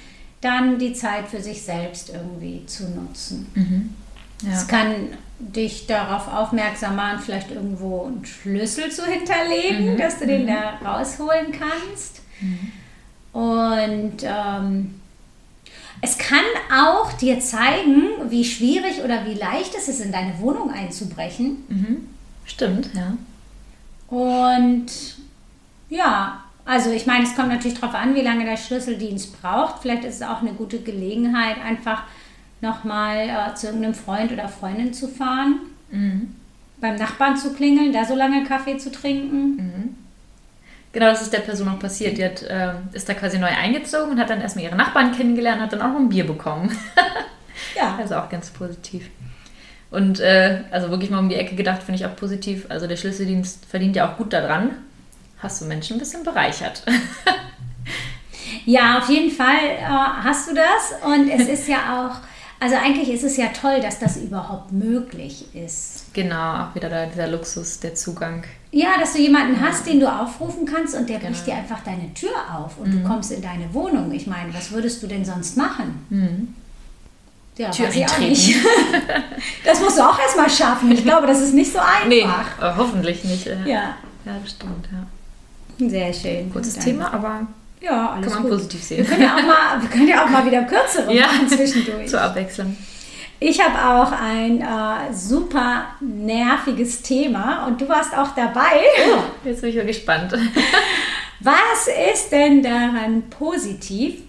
dann 0.41 0.79
die 0.79 0.93
Zeit 0.93 1.29
für 1.29 1.41
sich 1.41 1.63
selbst 1.63 2.11
irgendwie 2.11 2.65
zu 2.67 2.89
nutzen. 2.91 3.47
Mhm. 3.55 3.95
Ja. 4.43 4.53
Es 4.53 4.69
kann 4.69 4.95
dich 5.39 5.87
darauf 5.87 6.29
aufmerksam 6.29 6.97
machen, 6.97 7.21
vielleicht 7.21 7.51
irgendwo 7.51 8.05
einen 8.07 8.25
Schlüssel 8.25 8.91
zu 8.91 9.05
hinterlegen, 9.05 9.95
mhm. 9.95 9.99
dass 9.99 10.19
du 10.19 10.27
den 10.27 10.43
mhm. 10.43 10.49
da 10.49 10.79
rausholen 10.85 11.53
kannst. 11.53 12.21
Mhm. 12.41 12.73
Und 13.33 14.17
ähm, 14.23 15.01
es 16.01 16.19
kann 16.19 16.45
auch 16.73 17.13
dir 17.13 17.41
zeigen, 17.41 18.09
wie 18.29 18.45
schwierig 18.45 19.03
oder 19.05 19.25
wie 19.25 19.35
leicht 19.35 19.75
es 19.77 19.89
ist, 19.89 20.01
in 20.01 20.13
deine 20.13 20.39
Wohnung 20.41 20.71
einzubrechen. 20.71 21.65
Mhm. 21.69 22.09
Stimmt, 22.45 22.91
ja. 22.95 23.17
Und 24.09 24.87
ja, 25.89 26.43
also 26.65 26.91
ich 26.91 27.07
meine, 27.07 27.25
es 27.25 27.35
kommt 27.35 27.49
natürlich 27.49 27.79
darauf 27.79 27.95
an, 27.95 28.15
wie 28.15 28.21
lange 28.21 28.45
der 28.45 28.57
Schlüsseldienst 28.57 29.41
braucht. 29.41 29.81
Vielleicht 29.81 30.05
ist 30.05 30.17
es 30.17 30.23
auch 30.23 30.41
eine 30.41 30.53
gute 30.53 30.81
Gelegenheit, 30.81 31.57
einfach 31.65 32.03
nochmal 32.63 33.29
äh, 33.29 33.55
zu 33.55 33.67
irgendeinem 33.67 33.95
Freund 33.95 34.33
oder 34.33 34.49
Freundin 34.49 34.95
zu 34.95 35.09
fahren, 35.09 35.61
mhm. 35.91 36.35
beim 36.81 36.97
Nachbarn 36.97 37.37
zu 37.37 37.53
klingeln, 37.53 37.93
da 37.93 38.05
so 38.05 38.15
lange 38.15 38.45
Kaffee 38.45 38.79
zu 38.79 38.91
trinken. 38.91 39.57
Mhm. 39.57 39.97
Genau, 40.93 41.07
das 41.07 41.23
ist 41.23 41.33
der 41.33 41.41
Person 41.41 41.69
auch 41.69 41.79
passiert. 41.79 42.19
Die 42.19 42.25
hat, 42.25 42.43
äh, 42.43 42.73
ist 42.93 43.09
da 43.09 43.15
quasi 43.15 43.39
neu 43.39 43.49
eingezogen 43.49 44.13
und 44.13 44.21
hat 44.21 44.31
dann 44.31 44.41
erstmal 44.41 44.67
ihre 44.67 44.77
Nachbarn 44.77 45.13
kennengelernt 45.13 45.59
und 45.59 45.65
hat 45.65 45.73
dann 45.73 45.83
auch 45.83 45.93
noch 45.93 46.01
ein 46.01 46.09
Bier 46.09 46.27
bekommen. 46.27 46.77
ja. 47.77 47.97
Also 47.99 48.17
auch 48.17 48.29
ganz 48.29 48.51
positiv. 48.51 49.09
Und 49.91 50.21
äh, 50.21 50.63
also 50.71 50.91
wirklich 50.91 51.11
mal 51.11 51.19
um 51.19 51.29
die 51.29 51.35
Ecke 51.35 51.55
gedacht, 51.55 51.83
finde 51.83 51.99
ich 52.01 52.07
auch 52.07 52.17
positiv. 52.17 52.67
Also 52.69 52.87
der 52.87 52.97
Schlüsseldienst 52.97 53.67
verdient 53.67 53.97
ja 53.97 54.11
auch 54.11 54.17
gut 54.17 54.33
daran. 54.33 54.71
Hast 55.39 55.61
du 55.61 55.65
Menschen 55.65 55.97
ein 55.97 55.99
bisschen 55.99 56.25
bereichert. 56.25 56.83
ja, 58.65 58.99
auf 58.99 59.09
jeden 59.09 59.31
Fall 59.31 59.57
äh, 59.57 59.85
hast 59.85 60.49
du 60.49 60.55
das. 60.55 60.95
Und 61.05 61.29
es 61.29 61.49
ist 61.61 61.69
ja 61.69 61.79
auch, 62.07 62.32
also 62.63 62.77
eigentlich 62.77 63.11
ist 63.11 63.25
es 63.25 63.37
ja 63.37 63.49
toll, 63.49 63.81
dass 63.81 63.99
das 63.99 64.17
überhaupt 64.17 64.71
möglich 64.71 65.47
ist. 65.53 66.05
Genau, 66.13 66.63
auch 66.63 66.75
wieder 66.77 66.89
da 66.89 67.07
dieser 67.07 67.27
Luxus, 67.27 67.81
der 67.81 67.97
Zugang. 67.97 68.45
Ja, 68.71 68.91
dass 69.01 69.15
du 69.15 69.19
jemanden 69.19 69.61
hast, 69.61 69.85
den 69.87 69.99
du 69.99 70.07
aufrufen 70.07 70.65
kannst 70.65 70.95
und 70.95 71.09
der 71.09 71.19
genau. 71.19 71.33
bricht 71.33 71.49
dir 71.49 71.55
einfach 71.55 71.81
deine 71.85 72.15
Tür 72.15 72.31
auf 72.55 72.79
und 72.79 72.89
mhm. 72.89 73.03
du 73.03 73.09
kommst 73.09 73.33
in 73.33 73.43
deine 73.43 73.75
Wohnung. 73.75 74.13
Ich 74.13 74.29
meine, 74.29 74.55
was 74.55 74.71
würdest 74.71 75.03
du 75.03 75.09
denn 75.09 75.25
sonst 75.25 75.57
machen? 75.57 76.07
Mhm. 76.09 76.55
Ja, 77.59 77.71
Tür 77.71 77.89
weiß 77.89 78.13
auch 78.13 78.19
nicht. 78.19 78.55
das 79.65 79.81
musst 79.81 79.99
du 79.99 80.03
auch 80.03 80.19
erstmal 80.19 80.49
schaffen. 80.49 80.93
Ich 80.93 81.03
glaube, 81.03 81.27
das 81.27 81.41
ist 81.41 81.55
nicht 81.55 81.73
so 81.73 81.81
einfach. 81.81 82.07
Nee, 82.07 82.21
äh, 82.21 82.73
hoffentlich 82.77 83.25
nicht. 83.25 83.47
Ja. 83.47 83.67
ja. 83.67 83.97
Ja, 84.25 84.37
das 84.41 84.53
stimmt, 84.53 84.89
ja. 84.93 85.89
Sehr 85.89 86.13
schön. 86.13 86.53
Kurzes 86.53 86.77
Thema, 86.77 87.13
aber 87.13 87.49
ja, 87.83 88.11
alles 88.11 88.33
kann 88.33 88.43
man 88.43 88.51
gut. 88.51 88.59
positiv 88.59 88.83
sehen. 88.83 88.99
Wir 88.99 89.05
können 89.05 89.23
ja 89.23 89.37
auch 89.37 89.43
mal, 89.43 89.83
wir 89.83 89.89
können 89.89 90.09
ja 90.09 90.25
auch 90.25 90.29
mal 90.29 90.47
wieder 90.47 90.63
kürzere 90.63 91.13
ja, 91.13 91.27
machen 91.27 91.49
zwischendurch. 91.49 92.07
Zur 92.09 92.21
Abwechslung. 92.21 92.77
Ich 93.41 93.61
habe 93.61 93.77
auch 93.77 94.13
ein 94.13 94.61
äh, 94.61 95.13
super 95.13 95.87
nerviges 96.01 97.03
Thema 97.03 97.67
und 97.67 97.81
du 97.81 97.89
warst 97.89 98.17
auch 98.17 98.37
dabei. 98.37 98.85
Oh, 99.13 99.23
jetzt 99.45 99.63
bin 99.63 99.71
ich 99.71 99.77
mal 99.77 99.87
gespannt. 99.87 100.33
Was 101.41 101.89
ist 102.13 102.31
denn 102.31 102.63
daran 102.63 103.25
positiv, 103.31 104.21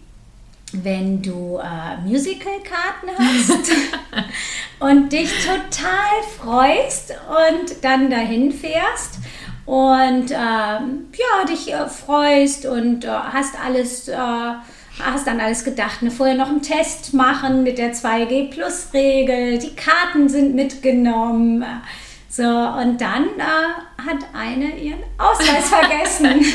wenn 0.72 1.22
du 1.22 1.60
äh, 1.60 2.02
Musicalkarten 2.08 3.10
hast 3.20 3.72
und 4.80 5.14
dich 5.14 5.30
total 5.46 6.24
freust 6.40 7.12
und 7.12 7.84
dann 7.84 8.10
dahin 8.10 8.52
fährst 8.52 9.20
und 9.66 10.32
ähm, 10.32 11.08
ja, 11.14 11.46
dich 11.48 11.72
äh, 11.72 11.88
freust 11.88 12.66
und 12.66 13.06
äh, 13.06 13.08
hast 13.08 13.56
alles, 13.64 14.10
äh, 14.10 14.18
hast 14.18 15.26
dann 15.26 15.40
alles 15.40 15.64
gedacht, 15.64 16.02
ne, 16.02 16.12
vorher 16.12 16.36
noch 16.36 16.50
einen 16.50 16.62
Test 16.62 17.14
machen 17.14 17.64
mit 17.64 17.78
der 17.78 17.94
2G 17.94 18.50
Plus 18.50 18.90
Regel, 18.94 19.60
die 19.60 19.76
Karten 19.76 20.28
sind 20.28 20.54
mitgenommen. 20.54 21.66
So, 22.30 22.44
und 22.44 23.00
dann 23.00 23.26
äh, 23.38 24.02
hat 24.06 24.18
eine 24.34 24.76
ihren 24.78 25.04
Ausweis 25.18 25.70
vergessen. 25.70 26.46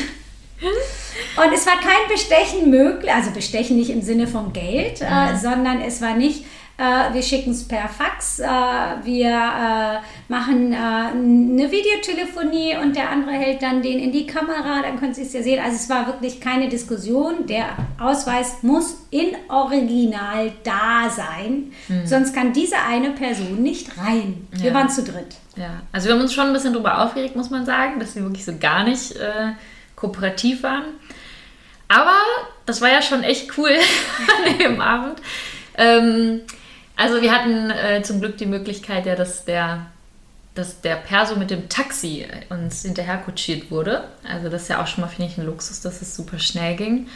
Und 0.61 1.53
es 1.53 1.65
war 1.65 1.79
kein 1.79 2.07
Bestechen 2.09 2.69
möglich, 2.69 3.11
also 3.11 3.31
Bestechen 3.31 3.77
nicht 3.77 3.89
im 3.89 4.01
Sinne 4.01 4.27
von 4.27 4.53
Geld, 4.53 5.01
äh, 5.01 5.35
sondern 5.41 5.81
es 5.81 6.01
war 6.01 6.15
nicht, 6.15 6.45
äh, 6.79 7.13
wir 7.13 7.21
schicken 7.21 7.51
es 7.51 7.67
per 7.67 7.89
Fax, 7.89 8.39
äh, 8.39 8.45
wir 8.45 9.27
äh, 9.27 10.31
machen 10.31 10.71
äh, 10.71 10.77
eine 10.77 11.69
Videotelefonie 11.69 12.77
und 12.81 12.95
der 12.95 13.09
andere 13.09 13.31
hält 13.31 13.61
dann 13.61 13.81
den 13.81 13.99
in 13.99 14.13
die 14.13 14.25
Kamera, 14.25 14.81
dann 14.81 14.97
können 14.97 15.13
Sie 15.13 15.23
es 15.23 15.33
ja 15.33 15.43
sehen. 15.43 15.61
Also 15.61 15.75
es 15.75 15.89
war 15.89 16.07
wirklich 16.07 16.39
keine 16.39 16.69
Diskussion. 16.69 17.47
Der 17.47 17.65
Ausweis 17.99 18.63
muss 18.63 19.05
in 19.11 19.35
Original 19.49 20.53
da 20.63 21.09
sein, 21.09 21.73
mhm. 21.89 22.07
sonst 22.07 22.33
kann 22.33 22.53
diese 22.53 22.77
eine 22.77 23.11
Person 23.11 23.61
nicht 23.61 23.97
rein. 23.97 24.47
Wir 24.51 24.69
ja. 24.69 24.73
waren 24.73 24.89
zu 24.89 25.03
dritt. 25.03 25.35
Ja, 25.57 25.81
also 25.91 26.07
wir 26.07 26.15
haben 26.15 26.21
uns 26.21 26.33
schon 26.33 26.47
ein 26.47 26.53
bisschen 26.53 26.71
darüber 26.71 27.03
aufgeregt, 27.03 27.35
muss 27.35 27.49
man 27.49 27.65
sagen, 27.65 27.99
dass 27.99 28.13
sie 28.13 28.21
wirklich 28.23 28.45
so 28.45 28.53
gar 28.57 28.85
nicht 28.85 29.17
äh, 29.17 29.51
kooperativ 29.97 30.63
waren. 30.63 30.85
Aber 31.89 32.15
das 32.65 32.79
war 32.79 32.89
ja 32.89 33.01
schon 33.01 33.23
echt 33.23 33.57
cool 33.57 33.71
an 34.45 34.57
dem 34.59 34.79
Abend. 34.79 35.19
Ähm, 35.75 36.41
also 36.99 37.21
wir 37.21 37.31
hatten 37.31 37.71
äh, 37.71 38.01
zum 38.03 38.19
Glück 38.19 38.37
die 38.37 38.45
Möglichkeit, 38.45 39.05
ja, 39.05 39.15
dass 39.15 39.45
der, 39.45 39.85
dass 40.53 40.81
der 40.81 40.97
Perso 40.97 41.37
mit 41.37 41.49
dem 41.49 41.69
Taxi 41.69 42.27
uns 42.49 42.81
hinterher 42.81 43.19
kutschiert 43.19 43.71
wurde. 43.71 44.03
Also 44.29 44.49
das 44.49 44.63
ist 44.63 44.67
ja 44.67 44.83
auch 44.83 44.87
schon 44.87 45.05
mal, 45.05 45.07
finde 45.07 45.31
ich, 45.31 45.37
ein 45.37 45.45
Luxus, 45.45 45.79
dass 45.79 46.01
es 46.01 46.13
super 46.13 46.39
schnell 46.39 46.75
ging. 46.75 47.07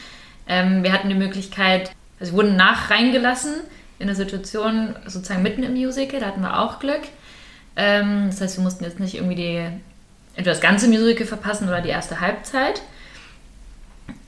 Ähm, 0.48 0.84
wir 0.84 0.94
hatten 0.94 1.10
die 1.10 1.16
Möglichkeit, 1.16 1.92
also 2.18 2.32
wir 2.32 2.38
wurden 2.38 2.56
nach 2.56 2.92
reingelassen 2.92 3.56
in 4.00 4.08
eine 4.08 4.16
Situation 4.16 4.96
sozusagen 5.06 5.44
mitten 5.44 5.64
im 5.64 5.74
Musical, 5.74 6.22
da 6.22 6.28
hatten 6.28 6.42
wir 6.42 6.62
auch 6.62 6.80
Glück. 6.80 7.02
Ähm, 7.76 8.28
das 8.30 8.40
heißt, 8.40 8.58
wir 8.58 8.64
mussten 8.64 8.86
jetzt 8.86 9.02
nicht 9.02 9.16
irgendwie 9.16 9.36
die 9.36 9.68
entweder 10.36 10.54
das 10.54 10.62
ganze 10.62 10.88
Musical 10.88 11.28
verpassen 11.28 11.68
oder 11.68 11.82
die 11.82 11.90
erste 11.90 12.22
Halbzeit. 12.22 12.82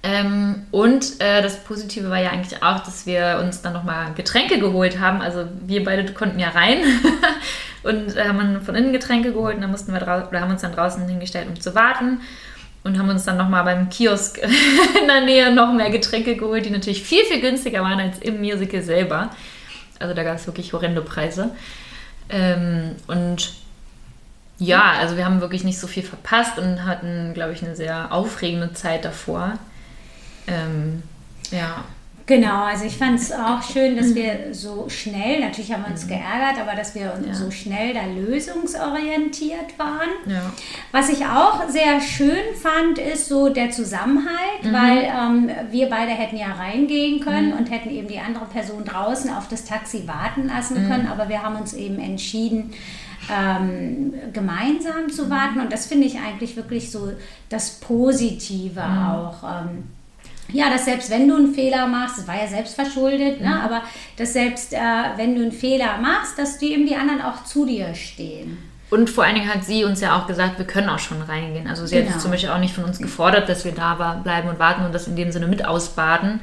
Ähm, 0.08 0.68
und 0.70 1.20
äh, 1.20 1.42
das 1.42 1.64
Positive 1.64 2.12
war 2.12 2.22
ja 2.22 2.30
eigentlich 2.30 2.62
auch, 2.62 2.80
dass 2.82 3.08
wir 3.08 3.42
uns 3.44 3.64
dann 3.64 3.74
nochmal 3.74 4.14
Getränke 4.14 4.60
geholt 4.60 5.00
haben. 5.00 5.20
Also 5.20 5.48
wir 5.66 5.84
beide 5.84 6.14
konnten 6.14 6.38
ja 6.38 6.50
rein 6.50 6.78
und 7.84 8.16
äh, 8.16 8.28
haben 8.28 8.62
von 8.62 8.76
innen 8.76 8.94
Getränke 8.94 9.34
geholt 9.34 9.56
und 9.56 9.62
dann 9.62 9.72
mussten 9.72 9.94
wir 9.94 10.04
oder 10.04 10.42
haben 10.42 10.52
uns 10.52 10.62
dann 10.62 10.74
draußen 10.74 11.08
hingestellt, 11.08 11.48
um 11.48 11.60
zu 11.60 11.74
warten. 11.74 12.22
Und 12.84 13.00
haben 13.00 13.10
uns 13.10 13.26
dann 13.26 13.36
nochmal 13.36 13.64
beim 13.64 13.90
Kiosk 13.90 14.38
in 15.02 15.08
der 15.08 15.22
Nähe 15.22 15.52
noch 15.52 15.74
mehr 15.74 15.90
Getränke 15.90 16.36
geholt, 16.36 16.68
die 16.68 16.70
natürlich 16.70 17.02
viel, 17.02 17.24
viel 17.26 17.42
günstiger 17.42 17.82
waren 17.82 18.00
als 18.00 18.20
im 18.20 18.40
Musical 18.42 18.84
selber. 18.84 19.32
Also 19.98 20.14
da 20.14 20.24
gab 20.24 20.36
es 20.36 20.46
wirklich 20.46 20.72
horrende 20.72 21.02
Preise. 21.02 21.50
Ähm, 22.30 22.92
und 23.08 23.54
ja, 24.60 24.94
also 25.00 25.18
wir 25.18 25.26
haben 25.26 25.42
wirklich 25.42 25.64
nicht 25.64 25.80
so 25.80 25.88
viel 25.88 26.04
verpasst 26.04 26.60
und 26.60 26.86
hatten, 26.86 27.34
glaube 27.34 27.54
ich, 27.54 27.64
eine 27.64 27.76
sehr 27.76 28.12
aufregende 28.12 28.74
Zeit 28.74 29.04
davor. 29.04 29.54
Ähm, 30.48 31.04
ja. 31.52 31.84
Genau, 32.28 32.64
also 32.64 32.86
ich 32.86 32.98
fand 32.98 33.20
es 33.20 33.32
auch 33.32 33.62
schön, 33.62 33.96
dass 33.96 34.16
wir 34.16 34.52
so 34.52 34.90
schnell, 34.90 35.42
natürlich 35.42 35.72
haben 35.72 35.84
wir 35.84 35.92
uns 35.92 36.06
mhm. 36.06 36.10
geärgert, 36.10 36.60
aber 36.60 36.76
dass 36.76 36.96
wir 36.96 37.14
ja. 37.24 37.34
so 37.34 37.52
schnell 37.52 37.94
da 37.94 38.02
lösungsorientiert 38.06 39.78
waren. 39.78 40.10
Ja. 40.26 40.52
Was 40.92 41.10
ich 41.10 41.24
auch 41.24 41.70
sehr 41.70 42.02
schön 42.02 42.56
fand, 42.60 42.98
ist 42.98 43.30
so 43.30 43.50
der 43.50 43.70
Zusammenhalt, 43.70 44.64
mhm. 44.64 44.74
weil 44.74 45.04
ähm, 45.04 45.72
wir 45.72 45.88
beide 45.88 46.14
hätten 46.14 46.38
ja 46.38 46.54
reingehen 46.54 47.20
können 47.20 47.52
mhm. 47.52 47.58
und 47.58 47.70
hätten 47.70 47.92
eben 47.92 48.08
die 48.08 48.20
andere 48.20 48.46
Person 48.46 48.84
draußen 48.86 49.30
auf 49.32 49.48
das 49.48 49.64
Taxi 49.64 50.08
warten 50.08 50.48
lassen 50.48 50.84
mhm. 50.84 50.90
können, 50.90 51.08
aber 51.08 51.30
wir 51.30 51.44
haben 51.44 51.58
uns 51.58 51.74
eben 51.74 52.00
entschieden, 52.00 52.74
ähm, 53.32 54.14
gemeinsam 54.34 55.12
zu 55.12 55.30
warten. 55.30 55.60
Und 55.60 55.72
das 55.72 55.86
finde 55.86 56.08
ich 56.08 56.18
eigentlich 56.20 56.56
wirklich 56.56 56.90
so 56.90 57.12
das 57.50 57.80
Positive 57.80 58.82
mhm. 58.82 59.08
auch. 59.08 59.44
Ähm, 59.44 59.84
ja, 60.50 60.70
dass 60.70 60.86
selbst 60.86 61.10
wenn 61.10 61.28
du 61.28 61.36
einen 61.36 61.54
Fehler 61.54 61.88
machst, 61.88 62.20
das 62.20 62.28
war 62.28 62.36
ja 62.36 62.48
selbst 62.48 62.76
verschuldet, 62.76 63.42
ne, 63.42 63.48
mhm. 63.48 63.54
ne, 63.54 63.64
aber 63.64 63.82
dass 64.18 64.34
selbst 64.34 64.74
äh, 64.74 64.78
wenn 65.16 65.36
du 65.36 65.42
einen 65.42 65.52
Fehler 65.52 65.98
machst, 65.98 66.38
dass 66.38 66.58
die 66.58 66.74
eben 66.74 66.86
die 66.86 66.96
anderen 66.96 67.22
auch 67.22 67.44
zu 67.44 67.66
dir 67.66 67.94
stehen. 67.96 68.58
Und 68.92 69.10
vor 69.10 69.24
allen 69.24 69.36
Dingen 69.36 69.52
hat 69.52 69.66
sie 69.66 69.84
uns 69.84 70.00
ja 70.00 70.18
auch 70.18 70.28
gesagt, 70.28 70.60
wir 70.60 70.66
können 70.66 70.90
auch 70.90 71.00
schon 71.00 71.22
reingehen. 71.22 71.68
Also 71.68 71.86
sie 71.88 71.98
genau. 71.98 72.12
hat 72.12 72.22
zum 72.22 72.32
Beispiel 72.32 72.52
auch 72.52 72.60
nicht 72.60 72.74
von 72.74 72.84
uns 72.84 73.00
gefordert, 73.00 73.50
dass 73.50 73.66
wir 73.66 73.72
da 73.72 74.22
bleiben 74.24 74.48
und 74.48 74.60
warten 74.60 74.86
und 74.86 74.94
das 74.94 75.08
in 75.08 75.16
dem 75.16 75.32
Sinne 75.32 75.48
mit 75.48 75.66
ausbaden, 75.66 76.40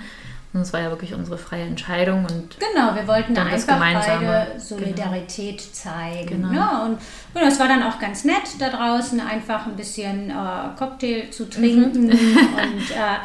und 0.54 0.60
es 0.60 0.72
war 0.74 0.80
ja 0.80 0.90
wirklich 0.90 1.14
unsere 1.14 1.38
freie 1.38 1.64
Entscheidung. 1.64 2.26
Und 2.26 2.58
genau, 2.58 2.94
wir 2.94 3.08
wollten 3.08 3.34
da 3.34 3.44
einfach 3.44 3.78
beide. 3.78 4.60
Solidarität 4.60 5.58
genau. 5.58 5.72
zeigen. 5.72 6.42
Genau. 6.42 6.52
Ja, 6.52 6.84
und 6.84 6.98
genau, 7.32 7.46
es 7.46 7.58
war 7.58 7.68
dann 7.68 7.82
auch 7.82 7.98
ganz 7.98 8.24
nett 8.24 8.42
da 8.58 8.68
draußen, 8.68 9.18
einfach 9.20 9.66
ein 9.66 9.76
bisschen 9.76 10.28
äh, 10.28 10.34
Cocktail 10.78 11.30
zu 11.30 11.48
trinken. 11.48 12.04
Mhm. 12.04 12.10
und 12.10 12.90
äh, 12.90 13.16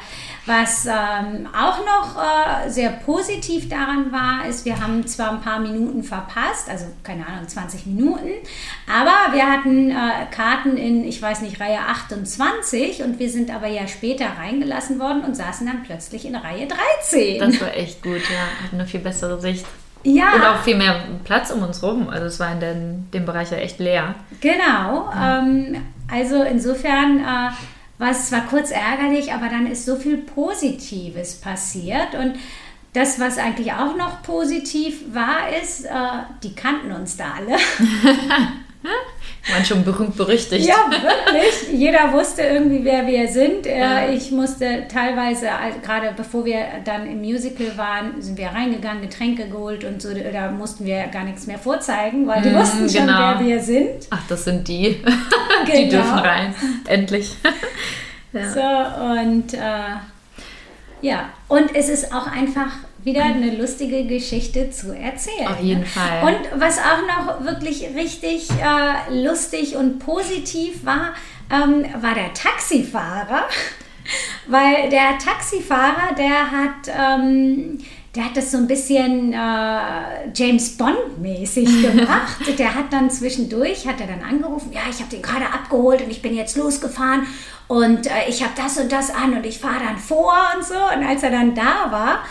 was 0.47 0.85
ähm, 0.85 1.47
auch 1.53 1.79
noch 1.79 2.15
äh, 2.17 2.69
sehr 2.69 2.89
positiv 2.89 3.69
daran 3.69 4.11
war, 4.11 4.47
ist, 4.47 4.65
wir 4.65 4.79
haben 4.79 5.05
zwar 5.05 5.31
ein 5.31 5.41
paar 5.41 5.59
Minuten 5.59 6.03
verpasst, 6.03 6.69
also 6.69 6.85
keine 7.03 7.27
Ahnung, 7.27 7.47
20 7.47 7.85
Minuten, 7.85 8.29
aber 8.87 9.35
wir 9.35 9.45
hatten 9.45 9.91
äh, 9.91 10.25
Karten 10.31 10.77
in, 10.77 11.03
ich 11.03 11.21
weiß 11.21 11.41
nicht, 11.41 11.59
Reihe 11.59 11.79
28 11.79 13.03
und 13.03 13.19
wir 13.19 13.29
sind 13.29 13.53
aber 13.53 13.67
ja 13.67 13.87
später 13.87 14.25
reingelassen 14.39 14.99
worden 14.99 15.23
und 15.23 15.35
saßen 15.35 15.67
dann 15.67 15.83
plötzlich 15.83 16.25
in 16.25 16.35
Reihe 16.35 16.67
13. 16.67 17.39
Das 17.39 17.61
war 17.61 17.75
echt 17.75 18.01
gut, 18.01 18.21
ja. 18.29 18.65
Hatten 18.65 18.75
eine 18.75 18.87
viel 18.87 19.01
bessere 19.01 19.39
Sicht. 19.41 19.65
Ja. 20.03 20.33
Und 20.33 20.43
auch 20.43 20.63
viel 20.63 20.77
mehr 20.77 21.03
Platz 21.25 21.51
um 21.51 21.63
uns 21.63 21.83
rum. 21.83 22.07
Also 22.09 22.27
es 22.27 22.39
war 22.39 22.51
in 22.53 22.59
den, 22.59 23.11
dem 23.11 23.25
Bereich 23.25 23.51
ja 23.51 23.57
echt 23.57 23.79
leer. 23.79 24.15
Genau. 24.39 25.11
Ja. 25.11 25.39
Ähm, 25.39 25.83
also 26.09 26.43
insofern 26.43 27.19
äh, 27.19 27.49
war 27.97 28.11
es 28.11 28.29
zwar 28.29 28.45
kurz 28.47 28.71
ärgerlich, 28.71 29.33
aber 29.33 29.49
dann 29.49 29.67
ist 29.67 29.85
so 29.85 29.95
viel 29.95 30.17
Positives 30.17 31.35
passiert 31.35 32.13
und 32.13 32.35
das, 32.93 33.19
was 33.19 33.37
eigentlich 33.37 33.73
auch 33.73 33.95
noch 33.95 34.23
positiv 34.23 35.13
war, 35.13 35.49
ist, 35.61 35.85
äh, 35.85 35.89
die 36.43 36.55
kannten 36.55 36.91
uns 36.91 37.17
da 37.17 37.33
alle. 37.37 37.57
waren 39.51 39.65
schon 39.65 39.83
berühmt 39.83 40.17
berüchtigt. 40.17 40.67
Ja, 40.67 40.89
wirklich. 40.89 41.71
Jeder 41.71 42.11
wusste 42.11 42.41
irgendwie, 42.41 42.83
wer 42.83 43.07
wir 43.07 43.27
sind. 43.27 43.65
Äh, 43.65 43.79
ja. 43.79 44.09
Ich 44.09 44.31
musste 44.31 44.85
teilweise, 44.91 45.47
gerade 45.83 46.13
bevor 46.15 46.45
wir 46.45 46.65
dann 46.83 47.07
im 47.07 47.21
Musical 47.21 47.77
waren, 47.77 48.21
sind 48.21 48.37
wir 48.37 48.47
reingegangen, 48.47 49.01
Getränke 49.01 49.47
geholt 49.47 49.83
und 49.83 50.01
so, 50.01 50.09
da 50.13 50.51
mussten 50.51 50.85
wir 50.85 51.07
gar 51.07 51.23
nichts 51.23 51.47
mehr 51.47 51.59
vorzeigen, 51.59 52.27
weil 52.27 52.41
die 52.41 52.49
mm, 52.49 52.55
wussten 52.55 52.89
schon, 52.89 53.07
genau. 53.07 53.35
wer 53.37 53.45
wir 53.45 53.59
sind. 53.59 54.07
Ach, 54.09 54.23
das 54.27 54.43
sind 54.43 54.67
die. 54.67 55.01
Genau. 55.65 55.77
Die 55.77 55.89
dürfen 55.89 56.19
rein. 56.19 56.55
Endlich. 56.87 57.35
Ja. 58.33 58.51
So, 58.51 59.21
und 59.21 59.53
äh, 59.53 59.95
ja, 61.01 61.29
und 61.47 61.73
es 61.73 61.87
ist 61.87 62.13
auch 62.13 62.27
einfach 62.27 62.71
wieder 63.03 63.23
eine 63.23 63.55
lustige 63.55 64.05
Geschichte 64.05 64.69
zu 64.69 64.91
erzählen. 64.91 65.47
Auf 65.47 65.61
jeden 65.61 65.85
Fall. 65.85 66.23
Und 66.23 66.61
was 66.61 66.77
auch 66.77 67.07
noch 67.07 67.45
wirklich 67.45 67.87
richtig 67.95 68.49
äh, 68.51 69.23
lustig 69.23 69.75
und 69.75 69.99
positiv 69.99 70.85
war, 70.85 71.13
ähm, 71.49 71.85
war 72.01 72.13
der 72.13 72.33
Taxifahrer. 72.33 73.47
Weil 74.47 74.89
der 74.89 75.17
Taxifahrer, 75.17 76.15
der 76.17 76.51
hat, 76.51 76.87
ähm, 76.87 77.79
der 78.17 78.25
hat 78.25 78.35
das 78.35 78.51
so 78.51 78.57
ein 78.57 78.65
bisschen 78.65 79.31
äh, 79.31 80.29
James 80.33 80.75
Bond-mäßig 80.75 81.67
gemacht. 81.83 82.57
der 82.57 82.73
hat 82.73 82.91
dann 82.91 83.11
zwischendurch, 83.11 83.87
hat 83.87 84.01
er 84.01 84.07
dann 84.07 84.23
angerufen, 84.23 84.71
ja, 84.73 84.81
ich 84.89 84.99
habe 84.99 85.11
den 85.11 85.21
gerade 85.21 85.45
abgeholt 85.45 86.01
und 86.01 86.09
ich 86.09 86.23
bin 86.23 86.35
jetzt 86.35 86.57
losgefahren 86.57 87.27
und 87.67 88.07
äh, 88.07 88.27
ich 88.27 88.41
habe 88.41 88.53
das 88.57 88.77
und 88.79 88.91
das 88.91 89.13
an 89.13 89.35
und 89.35 89.45
ich 89.45 89.59
fahre 89.59 89.85
dann 89.85 89.97
vor 89.97 90.33
und 90.55 90.65
so. 90.65 90.73
Und 90.73 91.05
als 91.05 91.21
er 91.21 91.29
dann 91.29 91.53
da 91.53 91.91
war, 91.91 92.23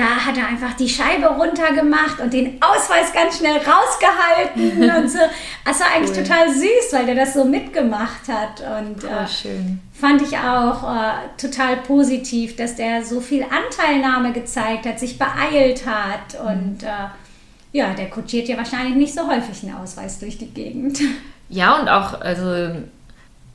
da 0.00 0.24
hat 0.24 0.38
er 0.38 0.46
einfach 0.46 0.72
die 0.72 0.88
Scheibe 0.88 1.26
runtergemacht 1.26 2.20
und 2.20 2.32
den 2.32 2.58
Ausweis 2.62 3.12
ganz 3.12 3.36
schnell 3.36 3.58
rausgehalten 3.58 4.90
und 5.02 5.10
so. 5.10 5.18
Das 5.64 5.78
war 5.80 5.88
eigentlich 5.94 6.16
cool. 6.16 6.24
total 6.24 6.48
süß, 6.48 6.92
weil 6.92 7.04
der 7.04 7.14
das 7.14 7.34
so 7.34 7.44
mitgemacht 7.44 8.26
hat. 8.28 8.62
Und 8.78 9.04
oh, 9.04 9.26
schön. 9.26 9.80
fand 9.92 10.22
ich 10.22 10.38
auch 10.38 10.90
äh, 10.90 11.12
total 11.36 11.76
positiv, 11.78 12.56
dass 12.56 12.76
der 12.76 13.04
so 13.04 13.20
viel 13.20 13.44
Anteilnahme 13.44 14.32
gezeigt 14.32 14.86
hat, 14.86 14.98
sich 14.98 15.18
beeilt 15.18 15.84
hat. 15.84 16.40
Mhm. 16.40 16.48
Und 16.48 16.82
äh, 16.82 17.08
ja, 17.72 17.92
der 17.92 18.08
kutschiert 18.08 18.48
ja 18.48 18.56
wahrscheinlich 18.56 18.96
nicht 18.96 19.14
so 19.14 19.28
häufig 19.28 19.62
einen 19.62 19.76
Ausweis 19.76 20.18
durch 20.18 20.38
die 20.38 20.50
Gegend. 20.50 20.98
Ja, 21.52 21.80
und 21.80 21.88
auch, 21.88 22.20
also 22.20 22.76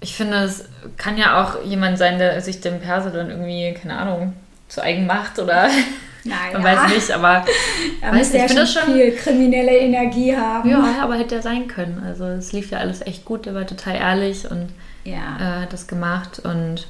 ich 0.01 0.17
finde, 0.17 0.39
es 0.39 0.65
kann 0.97 1.17
ja 1.17 1.41
auch 1.41 1.63
jemand 1.63 1.97
sein, 1.97 2.19
der 2.19 2.41
sich 2.41 2.59
dem 2.59 2.81
Perso 2.81 3.09
dann 3.09 3.29
irgendwie, 3.29 3.73
keine 3.73 3.97
Ahnung, 3.97 4.33
zu 4.67 4.83
eigen 4.83 5.05
macht 5.05 5.39
oder 5.39 5.69
Nein, 6.25 6.53
man 6.53 6.63
weiß 6.63 6.93
nicht, 6.93 7.11
aber 7.11 7.45
er 8.01 8.11
weiß 8.11 8.33
nicht, 8.33 8.51
ja 8.51 8.65
schon 8.65 8.93
viel 8.93 9.11
kriminelle 9.15 9.77
Energie 9.77 10.35
haben. 10.35 10.67
Ja, 10.67 10.97
aber 11.01 11.15
hätte 11.15 11.35
er 11.35 11.41
sein 11.41 11.67
können. 11.67 12.01
Also 12.05 12.25
es 12.25 12.51
lief 12.51 12.71
ja 12.71 12.79
alles 12.79 13.01
echt 13.01 13.25
gut, 13.25 13.45
der 13.45 13.53
war 13.53 13.67
total 13.67 13.95
ehrlich 13.95 14.49
und 14.49 14.69
ja. 15.03 15.37
äh, 15.39 15.61
hat 15.61 15.73
das 15.73 15.87
gemacht 15.87 16.39
und 16.39 16.87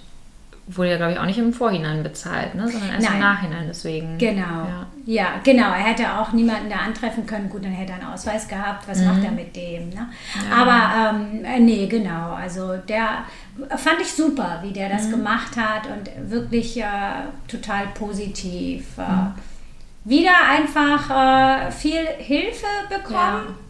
wurde 0.67 0.89
ja, 0.89 0.97
glaube 0.97 1.13
ich, 1.13 1.19
auch 1.19 1.25
nicht 1.25 1.37
im 1.37 1.53
Vorhinein 1.53 2.01
bezahlt, 2.01 2.55
ne? 2.55 2.67
sondern 2.67 2.89
erst 2.89 3.03
Nein. 3.03 3.13
im 3.13 3.19
Nachhinein. 3.19 3.65
Deswegen. 3.67 4.17
Genau. 4.17 4.41
Ja. 4.41 4.87
ja. 5.05 5.27
genau. 5.43 5.67
Er 5.67 5.83
hätte 5.83 6.17
auch 6.17 6.31
niemanden 6.33 6.69
da 6.69 6.77
antreffen 6.77 7.27
können. 7.27 7.49
Gut, 7.49 7.63
dann 7.63 7.71
hätte 7.71 7.93
er 7.93 7.99
einen 7.99 8.13
Ausweis 8.13 8.47
gehabt. 8.47 8.87
Was 8.87 8.99
mhm. 8.99 9.07
macht 9.07 9.23
er 9.23 9.31
mit 9.31 9.55
dem? 9.55 9.89
Ne? 9.89 10.09
Ja. 10.49 10.55
Aber 10.55 11.17
ähm, 11.17 11.45
äh, 11.45 11.59
nee, 11.59 11.85
genau. 11.85 12.33
Also 12.33 12.77
der 12.77 13.25
fand 13.77 14.01
ich 14.01 14.11
super, 14.11 14.59
wie 14.63 14.73
der 14.73 14.89
das 14.89 15.07
mhm. 15.07 15.11
gemacht 15.11 15.55
hat 15.55 15.83
und 15.85 16.31
wirklich 16.31 16.81
äh, 16.81 16.85
total 17.47 17.87
positiv. 17.93 18.97
Äh, 18.97 19.01
mhm. 19.01 19.33
Wieder 20.03 20.33
einfach 20.49 21.67
äh, 21.67 21.71
viel 21.71 22.05
Hilfe 22.17 22.67
bekommen. 22.89 23.64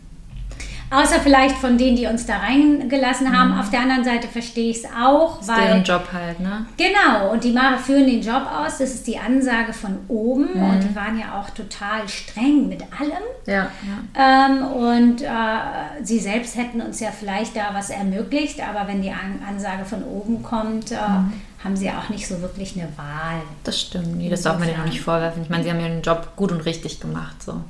Außer 0.91 1.19
vielleicht 1.19 1.55
von 1.57 1.77
denen, 1.77 1.95
die 1.95 2.05
uns 2.05 2.25
da 2.25 2.37
reingelassen 2.37 3.35
haben. 3.37 3.53
Mhm. 3.53 3.59
Auf 3.59 3.71
der 3.71 3.81
anderen 3.81 4.03
Seite 4.03 4.27
verstehe 4.27 4.69
ich 4.69 4.77
es 4.77 4.85
auch. 4.85 5.37
Das 5.37 5.47
ist 5.47 5.55
weil, 5.55 5.65
deren 5.65 5.83
Job 5.83 6.07
halt, 6.13 6.39
ne? 6.39 6.65
Genau, 6.77 7.31
und 7.31 7.43
die 7.43 7.55
führen 7.83 8.05
den 8.05 8.21
Job 8.21 8.43
aus. 8.45 8.77
Das 8.77 8.93
ist 8.93 9.07
die 9.07 9.17
Ansage 9.17 9.73
von 9.73 9.97
oben. 10.07 10.49
Mhm. 10.53 10.63
Und 10.63 10.83
die 10.83 10.95
waren 10.95 11.19
ja 11.19 11.39
auch 11.39 11.49
total 11.49 12.07
streng 12.07 12.67
mit 12.67 12.81
allem. 12.81 13.11
Ja. 13.47 13.67
ja. 14.15 14.47
Ähm, 14.47 14.63
und 14.67 15.21
äh, 15.21 16.03
sie 16.03 16.19
selbst 16.19 16.55
hätten 16.55 16.81
uns 16.81 16.99
ja 16.99 17.09
vielleicht 17.11 17.55
da 17.55 17.73
was 17.73 17.89
ermöglicht. 17.89 18.59
Aber 18.61 18.87
wenn 18.87 19.01
die 19.01 19.11
An 19.11 19.41
Ansage 19.47 19.85
von 19.85 20.03
oben 20.03 20.43
kommt, 20.43 20.91
äh, 20.91 20.95
mhm. 20.95 21.33
haben 21.63 21.75
sie 21.75 21.89
auch 21.89 22.09
nicht 22.09 22.27
so 22.27 22.41
wirklich 22.41 22.75
eine 22.75 22.89
Wahl. 22.95 23.41
Das 23.63 23.81
stimmt. 23.81 24.17
Nee, 24.17 24.29
das 24.29 24.43
darf 24.43 24.59
man 24.59 24.67
denen 24.67 24.81
auch 24.81 24.85
nicht 24.85 25.01
vorwerfen. 25.01 25.41
Ich 25.41 25.49
meine, 25.49 25.63
sie 25.63 25.71
haben 25.71 25.79
ihren 25.79 26.03
Job 26.03 26.33
gut 26.35 26.51
und 26.51 26.61
richtig 26.61 26.99
gemacht. 26.99 27.41
So. 27.41 27.61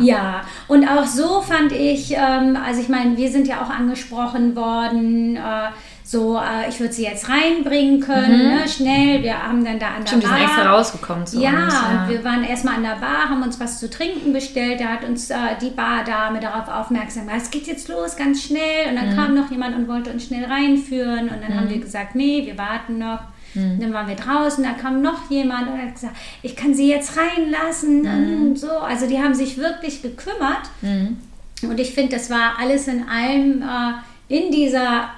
Ja. 0.00 0.42
und 0.68 0.88
auch 0.88 1.06
so 1.06 1.40
fand 1.40 1.72
ich, 1.72 2.12
ähm, 2.12 2.56
also 2.56 2.80
ich 2.80 2.88
meine, 2.88 3.16
wir 3.16 3.30
sind 3.30 3.46
ja 3.46 3.62
auch 3.62 3.70
angesprochen 3.70 4.56
worden, 4.56 5.36
äh, 5.36 5.70
so, 6.08 6.38
äh, 6.38 6.68
ich 6.68 6.78
würde 6.78 6.92
sie 6.92 7.02
jetzt 7.02 7.28
reinbringen 7.28 7.98
können, 7.98 8.38
mhm. 8.38 8.54
ne, 8.58 8.68
schnell. 8.68 9.24
Wir 9.24 9.42
haben 9.42 9.64
dann 9.64 9.80
da 9.80 9.88
an 9.88 10.02
der 10.02 10.06
Stimmt, 10.06 10.22
Bar. 10.22 10.32
Wir 10.34 10.38
sind 10.38 10.46
extra 10.46 10.72
rausgekommen 10.72 11.26
zu 11.26 11.40
ja, 11.40 11.64
uns. 11.64 11.74
Ja, 11.74 12.06
wir 12.08 12.22
waren 12.22 12.44
erstmal 12.44 12.76
an 12.76 12.84
der 12.84 12.96
Bar, 12.96 13.28
haben 13.28 13.42
uns 13.42 13.58
was 13.58 13.80
zu 13.80 13.90
trinken 13.90 14.32
bestellt. 14.32 14.78
Da 14.78 14.84
hat 14.84 15.04
uns 15.04 15.30
äh, 15.30 15.36
die 15.60 15.70
Bardame 15.70 16.38
darauf 16.38 16.68
aufmerksam 16.68 17.26
gemacht, 17.26 17.42
es 17.42 17.50
geht 17.50 17.66
jetzt 17.66 17.88
los, 17.88 18.16
ganz 18.16 18.44
schnell. 18.44 18.88
Und 18.88 18.94
dann 18.94 19.10
mhm. 19.10 19.16
kam 19.16 19.34
noch 19.34 19.50
jemand 19.50 19.74
und 19.74 19.88
wollte 19.88 20.12
uns 20.12 20.26
schnell 20.26 20.44
reinführen. 20.44 21.28
Und 21.28 21.42
dann 21.42 21.52
mhm. 21.52 21.56
haben 21.56 21.70
wir 21.70 21.80
gesagt, 21.80 22.14
nee, 22.14 22.46
wir 22.46 22.56
warten 22.56 22.98
noch. 22.98 23.22
Mhm. 23.54 23.80
Dann 23.80 23.92
waren 23.92 24.08
wir 24.08 24.16
draußen, 24.16 24.62
da 24.62 24.72
kam 24.72 25.02
noch 25.02 25.30
jemand 25.30 25.68
und 25.68 25.80
hat 25.80 25.94
gesagt, 25.94 26.16
ich 26.42 26.56
kann 26.56 26.74
sie 26.74 26.88
jetzt 26.88 27.16
reinlassen 27.16 28.02
mhm. 28.02 28.42
und 28.42 28.58
so. 28.58 28.70
Also 28.70 29.06
die 29.08 29.18
haben 29.18 29.34
sich 29.34 29.56
wirklich 29.56 30.02
gekümmert. 30.02 30.70
Mhm. 30.82 31.18
Und 31.62 31.80
ich 31.80 31.92
finde, 31.94 32.16
das 32.16 32.28
war 32.30 32.58
alles 32.58 32.86
in 32.88 33.08
allem 33.08 33.62
äh, 33.62 34.34
in 34.34 34.52
dieser 34.52 35.10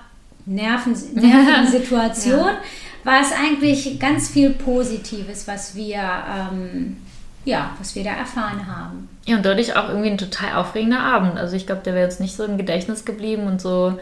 Nerven, 0.46 0.94
nervigen 1.14 1.66
Situation, 1.70 2.46
ja. 2.46 2.58
war 3.04 3.20
es 3.20 3.32
eigentlich 3.32 3.98
ganz 4.00 4.28
viel 4.28 4.50
Positives, 4.50 5.46
was 5.46 5.74
wir, 5.74 5.98
ähm, 5.98 6.96
ja, 7.44 7.72
was 7.78 7.94
wir 7.94 8.04
da 8.04 8.12
erfahren 8.12 8.66
haben. 8.66 9.08
Ja, 9.26 9.36
und 9.36 9.44
dadurch 9.44 9.76
auch 9.76 9.88
irgendwie 9.88 10.10
ein 10.10 10.18
total 10.18 10.54
aufregender 10.54 11.00
Abend. 11.00 11.36
Also 11.36 11.54
ich 11.56 11.66
glaube, 11.66 11.82
der 11.84 11.94
wäre 11.94 12.04
jetzt 12.04 12.20
nicht 12.20 12.34
so 12.34 12.44
im 12.44 12.56
Gedächtnis 12.56 13.04
geblieben 13.04 13.46
und 13.46 13.60
so 13.60 13.98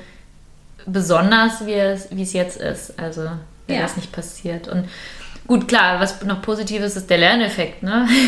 besonders, 0.87 1.67
wie 1.67 1.73
es, 1.73 2.09
wie 2.13 2.23
es 2.23 2.33
jetzt 2.33 2.59
ist. 2.59 2.99
Also 2.99 3.29
wäre 3.67 3.81
ja. 3.81 3.87
das 3.87 3.97
nicht 3.97 4.13
passiert. 4.13 4.69
Und 4.69 4.89
gut, 5.47 5.69
klar, 5.69 6.01
was 6.01 6.23
noch 6.25 6.43
positiv 6.43 6.83
ist, 6.83 6.97
ist 6.97 7.09
der 7.11 7.19
Lerneffekt. 7.19 7.83
Ne? 7.83 8.09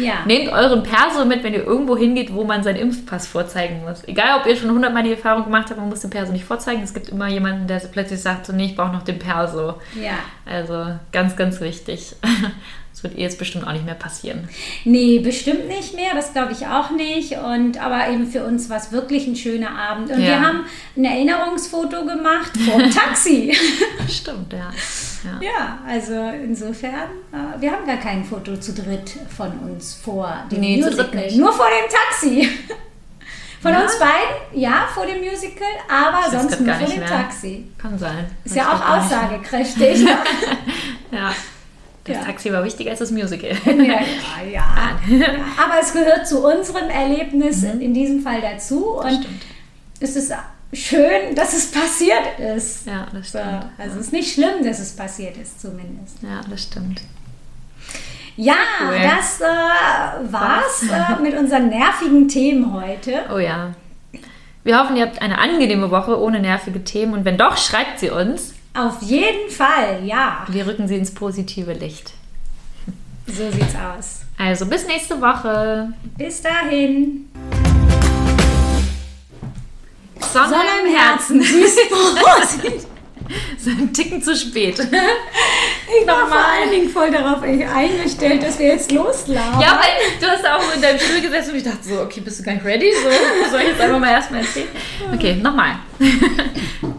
Ja. 0.00 0.24
Nehmt 0.26 0.52
euren 0.52 0.84
Perso 0.84 1.24
mit, 1.24 1.42
wenn 1.42 1.54
ihr 1.54 1.64
irgendwo 1.64 1.96
hingeht, 1.96 2.32
wo 2.32 2.44
man 2.44 2.62
seinen 2.62 2.76
Impfpass 2.76 3.26
vorzeigen 3.26 3.82
muss. 3.84 4.06
Egal, 4.06 4.38
ob 4.38 4.46
ihr 4.46 4.54
schon 4.54 4.70
hundertmal 4.70 5.02
die 5.02 5.10
Erfahrung 5.10 5.44
gemacht 5.44 5.70
habt, 5.70 5.80
man 5.80 5.88
muss 5.88 6.00
den 6.00 6.10
Perso 6.10 6.30
nicht 6.30 6.44
vorzeigen. 6.44 6.82
Es 6.82 6.94
gibt 6.94 7.08
immer 7.08 7.26
jemanden, 7.26 7.66
der 7.66 7.78
plötzlich 7.90 8.20
sagt, 8.20 8.46
so, 8.46 8.52
nee, 8.52 8.66
ich 8.66 8.76
brauche 8.76 8.92
noch 8.92 9.02
den 9.02 9.18
Perso. 9.18 9.74
Ja. 10.00 10.18
Also 10.46 10.94
ganz, 11.10 11.36
ganz 11.36 11.60
wichtig. 11.60 12.14
Das 12.98 13.04
wird 13.04 13.16
eh 13.16 13.22
jetzt 13.22 13.38
bestimmt 13.38 13.64
auch 13.64 13.72
nicht 13.72 13.84
mehr 13.84 13.94
passieren. 13.94 14.48
Nee, 14.84 15.20
bestimmt 15.20 15.68
nicht 15.68 15.94
mehr, 15.94 16.16
das 16.16 16.32
glaube 16.32 16.50
ich 16.50 16.66
auch 16.66 16.90
nicht. 16.90 17.38
Und, 17.38 17.80
aber 17.80 18.08
eben 18.08 18.26
für 18.26 18.44
uns 18.44 18.68
war 18.70 18.78
es 18.78 18.90
wirklich 18.90 19.28
ein 19.28 19.36
schöner 19.36 19.70
Abend. 19.70 20.10
Und 20.10 20.20
ja. 20.20 20.26
wir 20.26 20.40
haben 20.40 20.64
ein 20.96 21.04
Erinnerungsfoto 21.04 22.04
gemacht 22.04 22.50
vom 22.56 22.90
Taxi. 22.90 23.56
Stimmt, 24.08 24.52
ja. 24.52 24.72
ja. 25.22 25.40
Ja, 25.40 25.78
also 25.86 26.12
insofern, 26.42 27.08
äh, 27.32 27.60
wir 27.60 27.70
haben 27.70 27.86
gar 27.86 27.98
kein 27.98 28.24
Foto 28.24 28.56
zu 28.56 28.72
dritt 28.72 29.12
von 29.28 29.56
uns 29.60 29.94
vor 29.94 30.34
dem 30.50 30.58
nee, 30.58 30.78
Musical. 30.78 31.30
Nur 31.36 31.52
vor 31.52 31.66
dem 31.66 31.88
Taxi. 31.88 32.48
Von 33.62 33.72
ja? 33.74 33.82
uns 33.82 33.96
beiden, 33.96 34.60
ja, 34.60 34.88
vor 34.92 35.06
dem 35.06 35.20
Musical, 35.20 35.68
aber 35.88 36.28
sonst 36.32 36.60
nur 36.60 36.74
vor 36.74 36.88
dem 36.88 36.98
mehr. 36.98 37.08
Taxi. 37.08 37.68
Kann 37.78 37.96
sein. 37.96 38.26
Ist 38.44 38.56
ja 38.56 38.72
auch 38.72 38.98
aussagekräftig. 38.98 40.00
ja. 41.12 41.32
Das 42.08 42.16
ja. 42.16 42.24
Taxi 42.24 42.52
war 42.52 42.64
wichtiger 42.64 42.90
als 42.90 42.98
das 42.98 43.10
Musical. 43.10 43.50
Ja, 43.66 43.74
ja, 43.74 44.00
ja. 44.50 44.98
ja. 45.08 45.26
Aber 45.62 45.80
es 45.80 45.92
gehört 45.92 46.26
zu 46.26 46.44
unserem 46.44 46.88
Erlebnis 46.88 47.62
mhm. 47.62 47.80
in 47.80 47.94
diesem 47.94 48.22
Fall 48.22 48.40
dazu. 48.40 48.98
Das 49.02 49.12
und 49.12 49.22
stimmt. 49.22 49.42
es 50.00 50.16
ist 50.16 50.32
schön, 50.72 51.34
dass 51.34 51.52
es 51.52 51.70
passiert 51.70 52.38
ist. 52.56 52.86
Ja, 52.86 53.06
das 53.12 53.28
stimmt. 53.28 53.66
Also 53.78 53.98
es 53.98 54.06
ist 54.06 54.12
nicht 54.12 54.32
schlimm, 54.32 54.64
dass 54.64 54.78
es 54.78 54.96
passiert 54.96 55.36
ist, 55.36 55.60
zumindest. 55.60 56.22
Ja, 56.22 56.40
das 56.48 56.62
stimmt. 56.62 57.02
Ja, 58.36 58.54
cool. 58.82 58.96
das 59.02 59.40
äh, 59.40 60.32
war's 60.32 60.84
äh, 60.84 61.22
mit 61.22 61.36
unseren 61.36 61.68
nervigen 61.70 62.28
Themen 62.28 62.72
heute. 62.72 63.24
Oh 63.34 63.38
ja. 63.38 63.74
Wir 64.62 64.78
hoffen, 64.78 64.96
ihr 64.96 65.06
habt 65.06 65.20
eine 65.20 65.38
angenehme 65.38 65.90
Woche 65.90 66.20
ohne 66.20 66.40
nervige 66.40 66.84
Themen 66.84 67.14
und 67.14 67.24
wenn 67.24 67.36
doch, 67.36 67.56
schreibt 67.56 67.98
sie 67.98 68.10
uns. 68.10 68.54
Auf 68.74 69.02
jeden 69.02 69.50
Fall, 69.50 70.04
ja. 70.04 70.46
Wir 70.48 70.66
rücken 70.66 70.86
sie 70.86 70.96
ins 70.96 71.12
positive 71.12 71.72
Licht. 71.72 72.12
So 73.26 73.50
sieht's 73.50 73.74
aus. 73.74 74.20
Also 74.38 74.66
bis 74.66 74.86
nächste 74.86 75.20
Woche. 75.20 75.92
Bis 76.16 76.40
dahin. 76.40 77.28
Sonne, 80.32 80.48
Sonne 80.48 80.70
im 80.84 80.96
Herzen. 80.96 81.42
Süß 81.42 81.76
so 83.58 83.70
ein 83.70 83.92
Ticken 83.92 84.22
zu 84.22 84.34
spät. 84.36 84.78
Ich 86.00 86.06
war 86.06 86.28
vor 86.28 86.36
allen 86.36 86.70
Dingen 86.70 86.90
voll 86.90 87.10
darauf 87.10 87.42
eingestellt, 87.42 88.42
dass 88.42 88.58
wir 88.58 88.66
jetzt 88.66 88.92
loslaufen. 88.92 89.58
Ja, 89.58 89.80
weil 89.80 90.20
du 90.20 90.26
hast 90.26 90.46
auch 90.46 90.74
in 90.74 90.82
deinem 90.82 90.98
Stuhl 90.98 91.22
gesessen 91.22 91.52
und 91.52 91.56
ich 91.56 91.62
dachte 91.62 91.82
so, 91.82 92.02
okay, 92.02 92.20
bist 92.20 92.40
du 92.40 92.44
gar 92.44 92.52
nicht 92.52 92.64
ready? 92.66 92.92
So, 92.92 93.50
soll 93.50 93.60
ich 93.62 93.68
jetzt 93.68 93.80
einfach 93.80 93.98
mal 93.98 94.10
erstmal 94.10 94.42
erzählen? 94.42 94.68
Okay, 95.14 95.36
nochmal. 95.36 95.76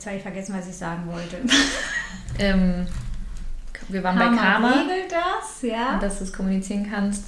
Jetzt 0.00 0.06
habe 0.06 0.16
ich 0.16 0.22
vergessen, 0.22 0.54
was 0.56 0.66
ich 0.66 0.76
sagen 0.76 1.06
wollte. 1.12 1.36
Ähm, 2.38 2.86
wir 3.88 4.02
waren 4.02 4.16
Karma 4.16 4.34
bei 4.34 4.42
Karma. 4.42 4.68
regelt 4.68 5.12
das, 5.12 5.60
ja. 5.60 5.94
Und 5.94 6.02
dass 6.02 6.18
du 6.18 6.24
es 6.24 6.32
kommunizieren 6.32 6.88
kannst. 6.90 7.24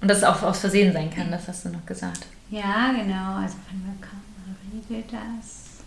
Und 0.00 0.06
dass 0.06 0.18
es 0.18 0.24
auch 0.24 0.40
aus 0.44 0.60
Versehen 0.60 0.92
sein 0.92 1.12
kann, 1.12 1.28
das 1.32 1.48
hast 1.48 1.64
du 1.64 1.70
noch 1.70 1.84
gesagt. 1.86 2.26
Ja, 2.50 2.92
genau. 2.92 3.42
Also 3.42 3.56
Karma 3.66 4.54
regelt 4.72 5.12
das. 5.12 5.82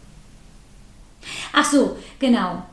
Ach 1.53 1.63
so, 1.63 1.97
genau. 2.19 2.63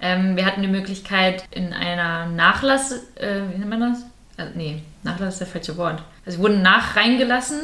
Ähm, 0.00 0.36
wir 0.36 0.46
hatten 0.46 0.62
die 0.62 0.68
Möglichkeit 0.68 1.44
in 1.50 1.72
einer 1.72 2.26
Nachlass, 2.26 2.92
äh, 3.16 3.40
wie 3.50 3.58
nennt 3.58 3.68
man 3.68 3.80
das? 3.80 4.02
Äh, 4.36 4.50
nee, 4.54 4.82
Nachlass 5.02 5.34
ist 5.34 5.40
der 5.40 5.48
falsche 5.48 5.76
Wort. 5.76 6.04
Also 6.24 6.38
wir 6.38 6.44
wurden 6.44 6.62
nach 6.62 6.94
reingelassen 6.94 7.62